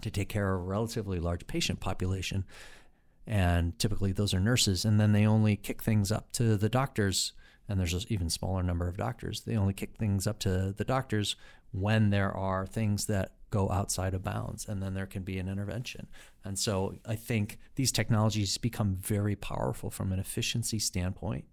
to 0.01 0.11
take 0.11 0.29
care 0.29 0.53
of 0.53 0.61
a 0.61 0.63
relatively 0.63 1.19
large 1.19 1.47
patient 1.47 1.79
population. 1.79 2.45
And 3.27 3.77
typically 3.79 4.11
those 4.11 4.33
are 4.33 4.39
nurses. 4.39 4.85
And 4.85 4.99
then 4.99 5.11
they 5.11 5.25
only 5.25 5.55
kick 5.55 5.81
things 5.81 6.11
up 6.11 6.31
to 6.33 6.57
the 6.57 6.69
doctors 6.69 7.33
and 7.67 7.79
there's 7.79 7.93
an 7.93 8.01
even 8.09 8.29
smaller 8.29 8.63
number 8.63 8.87
of 8.87 8.97
doctors. 8.97 9.41
They 9.41 9.57
only 9.57 9.73
kick 9.73 9.97
things 9.97 10.27
up 10.27 10.39
to 10.39 10.73
the 10.75 10.83
doctors 10.83 11.35
when 11.71 12.09
there 12.09 12.31
are 12.31 12.65
things 12.65 13.07
that 13.07 13.31
go 13.49 13.69
outside 13.69 14.13
of 14.13 14.23
bounds, 14.23 14.67
and 14.67 14.81
then 14.81 14.93
there 14.93 15.05
can 15.05 15.23
be 15.23 15.39
an 15.39 15.47
intervention. 15.47 16.07
And 16.43 16.59
so 16.59 16.95
I 17.05 17.15
think 17.15 17.57
these 17.75 17.91
technologies 17.91 18.57
become 18.57 18.95
very 18.95 19.35
powerful 19.35 19.89
from 19.89 20.11
an 20.11 20.19
efficiency 20.19 20.79
standpoint 20.79 21.45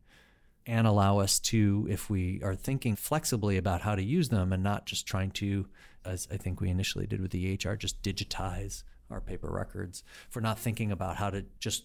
and 0.66 0.86
allow 0.86 1.18
us 1.18 1.38
to, 1.40 1.86
if 1.90 2.08
we 2.08 2.40
are 2.42 2.54
thinking 2.54 2.96
flexibly 2.96 3.56
about 3.56 3.82
how 3.82 3.94
to 3.94 4.02
use 4.02 4.28
them 4.28 4.52
and 4.52 4.62
not 4.62 4.86
just 4.86 5.06
trying 5.06 5.30
to, 5.32 5.66
as 6.04 6.28
I 6.30 6.36
think 6.36 6.60
we 6.60 6.70
initially 6.70 7.06
did 7.06 7.20
with 7.20 7.30
the 7.30 7.56
EHR, 7.56 7.78
just 7.78 8.02
digitize 8.02 8.82
our 9.10 9.20
paper 9.20 9.50
records, 9.50 10.02
for 10.30 10.40
not 10.40 10.58
thinking 10.58 10.90
about 10.90 11.16
how 11.16 11.30
to 11.30 11.44
just 11.58 11.84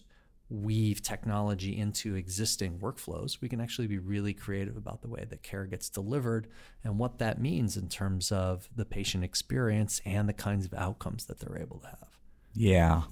weave 0.50 1.02
technology 1.02 1.76
into 1.76 2.14
existing 2.14 2.78
workflows, 2.78 3.40
we 3.40 3.48
can 3.48 3.60
actually 3.60 3.86
be 3.86 3.98
really 3.98 4.32
creative 4.32 4.76
about 4.76 5.02
the 5.02 5.08
way 5.08 5.26
that 5.28 5.42
care 5.42 5.66
gets 5.66 5.90
delivered 5.90 6.48
and 6.82 6.98
what 6.98 7.18
that 7.18 7.40
means 7.40 7.76
in 7.76 7.88
terms 7.88 8.32
of 8.32 8.68
the 8.74 8.84
patient 8.84 9.22
experience 9.22 10.00
and 10.06 10.28
the 10.28 10.32
kinds 10.32 10.64
of 10.64 10.72
outcomes 10.72 11.26
that 11.26 11.38
they're 11.38 11.60
able 11.60 11.78
to 11.78 11.86
have. 11.88 12.18
Yeah. 12.54 13.02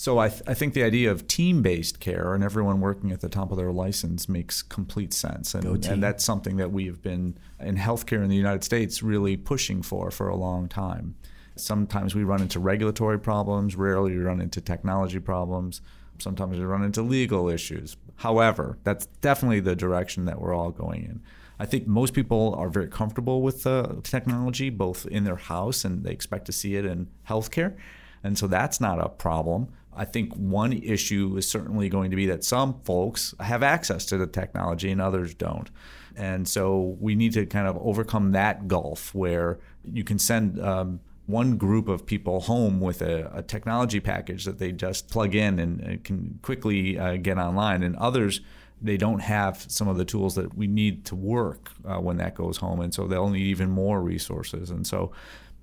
So 0.00 0.18
I, 0.18 0.30
th- 0.30 0.40
I 0.46 0.54
think 0.54 0.72
the 0.72 0.82
idea 0.82 1.10
of 1.10 1.26
team-based 1.26 2.00
care 2.00 2.32
and 2.32 2.42
everyone 2.42 2.80
working 2.80 3.12
at 3.12 3.20
the 3.20 3.28
top 3.28 3.50
of 3.50 3.58
their 3.58 3.70
license 3.70 4.30
makes 4.30 4.62
complete 4.62 5.12
sense, 5.12 5.54
and, 5.54 5.84
and 5.84 6.02
that's 6.02 6.24
something 6.24 6.56
that 6.56 6.72
we 6.72 6.86
have 6.86 7.02
been 7.02 7.36
in 7.60 7.76
healthcare 7.76 8.24
in 8.24 8.30
the 8.30 8.34
United 8.34 8.64
States 8.64 9.02
really 9.02 9.36
pushing 9.36 9.82
for 9.82 10.10
for 10.10 10.26
a 10.30 10.36
long 10.36 10.68
time. 10.70 11.16
Sometimes 11.54 12.14
we 12.14 12.24
run 12.24 12.40
into 12.40 12.58
regulatory 12.58 13.18
problems, 13.18 13.76
rarely 13.76 14.12
we 14.12 14.22
run 14.22 14.40
into 14.40 14.62
technology 14.62 15.18
problems. 15.18 15.82
Sometimes 16.18 16.58
we 16.58 16.64
run 16.64 16.82
into 16.82 17.02
legal 17.02 17.50
issues. 17.50 17.98
However, 18.16 18.78
that's 18.84 19.04
definitely 19.20 19.60
the 19.60 19.76
direction 19.76 20.24
that 20.24 20.40
we're 20.40 20.54
all 20.54 20.70
going 20.70 21.04
in. 21.04 21.20
I 21.58 21.66
think 21.66 21.86
most 21.86 22.14
people 22.14 22.54
are 22.56 22.70
very 22.70 22.88
comfortable 22.88 23.42
with 23.42 23.66
uh, 23.66 23.96
technology, 24.02 24.70
both 24.70 25.04
in 25.04 25.24
their 25.24 25.36
house 25.36 25.84
and 25.84 26.04
they 26.04 26.12
expect 26.12 26.46
to 26.46 26.52
see 26.52 26.76
it 26.76 26.86
in 26.86 27.08
healthcare. 27.28 27.76
And 28.22 28.38
so 28.38 28.46
that's 28.46 28.80
not 28.80 28.98
a 28.98 29.08
problem. 29.08 29.68
I 30.00 30.06
think 30.06 30.32
one 30.34 30.72
issue 30.72 31.36
is 31.36 31.46
certainly 31.46 31.90
going 31.90 32.10
to 32.10 32.16
be 32.16 32.24
that 32.24 32.42
some 32.42 32.80
folks 32.84 33.34
have 33.38 33.62
access 33.62 34.06
to 34.06 34.16
the 34.16 34.26
technology 34.26 34.90
and 34.90 34.98
others 34.98 35.34
don't. 35.34 35.68
And 36.16 36.48
so 36.48 36.96
we 36.98 37.14
need 37.14 37.34
to 37.34 37.44
kind 37.44 37.68
of 37.68 37.76
overcome 37.76 38.32
that 38.32 38.66
gulf 38.66 39.14
where 39.14 39.58
you 39.84 40.02
can 40.02 40.18
send 40.18 40.58
um, 40.58 41.00
one 41.26 41.58
group 41.58 41.86
of 41.86 42.06
people 42.06 42.40
home 42.40 42.80
with 42.80 43.02
a, 43.02 43.30
a, 43.34 43.42
technology 43.42 44.00
package 44.00 44.46
that 44.46 44.58
they 44.58 44.72
just 44.72 45.10
plug 45.10 45.34
in 45.34 45.58
and, 45.58 45.82
and 45.82 46.02
can 46.02 46.38
quickly 46.40 46.98
uh, 46.98 47.16
get 47.16 47.36
online, 47.36 47.82
and 47.82 47.94
others 47.96 48.40
they 48.80 48.96
don't 48.96 49.20
have 49.20 49.66
some 49.68 49.86
of 49.86 49.98
the 49.98 50.04
tools 50.06 50.34
that 50.34 50.56
we 50.56 50.66
need 50.66 51.04
to 51.04 51.14
work 51.14 51.72
uh, 51.84 51.98
when 51.98 52.16
that 52.16 52.34
goes 52.34 52.56
home, 52.56 52.80
and 52.80 52.94
so 52.94 53.06
they'll 53.06 53.28
need 53.28 53.42
even 53.42 53.70
more 53.70 54.00
resources. 54.00 54.70
And 54.70 54.86
so, 54.86 55.12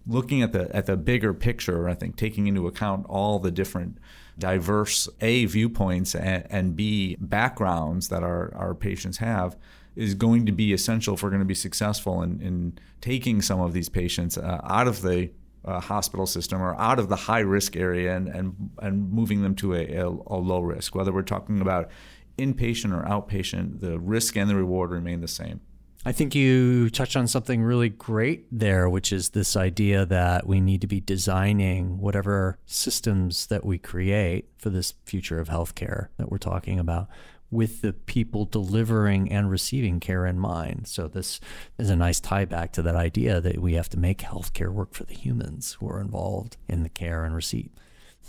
looking 0.08 0.42
at 0.42 0.54
the 0.54 0.74
at 0.76 0.86
the 0.86 0.98
bigger 0.98 1.34
picture, 1.34 1.90
I 1.90 1.94
think 1.94 2.16
taking 2.16 2.48
into 2.48 2.68
account 2.68 3.06
all 3.10 3.40
the 3.40 3.52
different 3.52 3.98
diverse 4.40 5.10
a 5.20 5.46
viewpoints 5.46 6.16
and, 6.16 6.46
and 6.50 6.76
b 6.76 7.18
backgrounds 7.20 8.10
that 8.10 8.24
our, 8.24 8.54
our 8.56 8.76
patients 8.76 9.18
have 9.18 9.58
is 9.96 10.14
going 10.14 10.46
to 10.46 10.52
be 10.52 10.74
essential 10.74 11.16
if 11.16 11.24
we're 11.24 11.30
going 11.30 11.42
to 11.42 11.46
be 11.46 11.56
successful 11.56 12.22
in, 12.22 12.40
in 12.40 12.78
taking 13.02 13.42
some 13.42 13.60
of 13.60 13.74
these 13.74 13.90
patients 13.90 14.38
uh, 14.38 14.62
out 14.64 14.88
of 14.88 15.02
the 15.02 15.32
uh, 15.66 15.80
hospital 15.80 16.28
system 16.28 16.62
or 16.62 16.80
out 16.80 17.00
of 17.00 17.10
the 17.10 17.16
high 17.16 17.40
risk 17.40 17.76
area 17.76 18.16
and, 18.16 18.28
and, 18.28 18.70
and 18.80 19.12
moving 19.12 19.42
them 19.42 19.56
to 19.56 19.74
a, 19.74 19.96
a, 19.96 20.08
a 20.08 20.38
low 20.38 20.60
risk. 20.60 20.94
Whether 20.94 21.12
we're 21.12 21.24
talking 21.24 21.60
about 21.62 21.90
inpatient 22.38 22.96
or 22.96 23.04
outpatient, 23.08 23.82
the 23.82 24.00
risk 24.00 24.38
and 24.38 24.48
the 24.48 24.56
reward 24.56 24.92
remain 24.92 25.22
the 25.22 25.28
same. 25.28 25.62
I 26.06 26.12
think 26.12 26.36
you 26.36 26.90
touched 26.90 27.18
on 27.18 27.28
something 27.28 27.62
really 27.62 27.90
great 27.90 28.46
there, 28.52 28.90
which 28.90 29.12
is 29.12 29.30
this 29.30 29.58
idea 29.58 30.06
that 30.06 30.48
we 30.48 30.62
need 30.62 30.82
to 30.82 30.88
be 30.88 31.02
designing 31.02 32.00
whatever 32.00 32.60
systems 32.66 33.48
that 33.48 33.66
we 33.66 33.78
create 33.78 34.48
for 34.58 34.70
this 34.70 34.94
future 35.06 35.40
of 35.40 35.50
healthcare 35.50 36.08
that 36.18 36.32
we're 36.32 36.38
talking 36.38 36.80
about 36.80 37.10
with 37.50 37.82
the 37.82 37.94
people 37.94 38.46
delivering 38.46 39.32
and 39.32 39.50
receiving 39.50 40.00
care 40.00 40.26
in 40.26 40.40
mind. 40.40 40.88
So 40.88 41.08
this 41.08 41.40
is 41.78 41.90
a 41.90 41.96
nice 41.96 42.20
tie 42.20 42.46
back 42.46 42.74
to 42.74 42.82
that 42.82 42.96
idea 42.96 43.40
that 43.42 43.60
we 43.60 43.74
have 43.74 43.90
to 43.90 44.00
make 44.00 44.20
healthcare 44.20 44.72
work 44.72 44.94
for 44.94 45.06
the 45.06 45.14
humans 45.14 45.78
who 45.80 45.90
are 45.90 46.02
involved 46.02 46.58
in 46.68 46.84
the 46.84 46.90
care 46.90 47.24
and 47.24 47.34
receipt, 47.34 47.72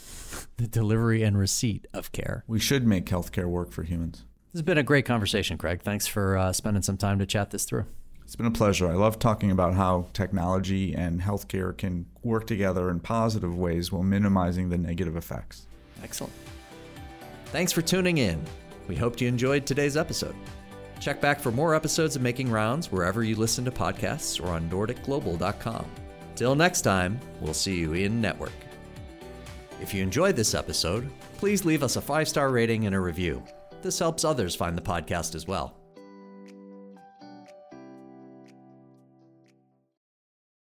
the 0.56 0.68
delivery 0.68 1.22
and 1.22 1.36
receipt 1.36 1.86
of 1.92 2.12
care. 2.12 2.44
We 2.46 2.60
should 2.60 2.86
make 2.86 3.06
healthcare 3.06 3.46
work 3.46 3.72
for 3.72 3.82
humans. 3.82 4.24
Has 4.58 4.64
been 4.64 4.76
a 4.76 4.82
great 4.82 5.06
conversation, 5.06 5.56
Craig. 5.56 5.82
Thanks 5.82 6.08
for 6.08 6.36
uh, 6.36 6.52
spending 6.52 6.82
some 6.82 6.96
time 6.96 7.20
to 7.20 7.26
chat 7.26 7.52
this 7.52 7.64
through. 7.64 7.86
It's 8.24 8.34
been 8.34 8.44
a 8.44 8.50
pleasure. 8.50 8.88
I 8.88 8.94
love 8.94 9.20
talking 9.20 9.52
about 9.52 9.74
how 9.74 10.08
technology 10.14 10.96
and 10.96 11.20
healthcare 11.20 11.78
can 11.78 12.06
work 12.24 12.48
together 12.48 12.90
in 12.90 12.98
positive 12.98 13.56
ways 13.56 13.92
while 13.92 14.02
minimizing 14.02 14.68
the 14.68 14.76
negative 14.76 15.16
effects. 15.16 15.68
Excellent. 16.02 16.32
Thanks 17.52 17.70
for 17.70 17.82
tuning 17.82 18.18
in. 18.18 18.42
We 18.88 18.96
hope 18.96 19.20
you 19.20 19.28
enjoyed 19.28 19.64
today's 19.64 19.96
episode. 19.96 20.34
Check 20.98 21.20
back 21.20 21.38
for 21.38 21.52
more 21.52 21.72
episodes 21.72 22.16
of 22.16 22.22
Making 22.22 22.50
Rounds 22.50 22.90
wherever 22.90 23.22
you 23.22 23.36
listen 23.36 23.64
to 23.64 23.70
podcasts 23.70 24.44
or 24.44 24.48
on 24.48 24.68
NordicGlobal.com. 24.68 25.86
Till 26.34 26.56
next 26.56 26.80
time, 26.80 27.20
we'll 27.40 27.54
see 27.54 27.76
you 27.76 27.92
in 27.92 28.20
network. 28.20 28.50
If 29.80 29.94
you 29.94 30.02
enjoyed 30.02 30.34
this 30.34 30.52
episode, 30.52 31.08
please 31.36 31.64
leave 31.64 31.84
us 31.84 31.94
a 31.94 32.00
five 32.00 32.26
star 32.26 32.50
rating 32.50 32.86
and 32.86 32.96
a 32.96 33.00
review. 33.00 33.40
This 33.82 33.98
helps 33.98 34.24
others 34.24 34.54
find 34.54 34.76
the 34.76 34.82
podcast 34.82 35.34
as 35.34 35.46
well. 35.46 35.77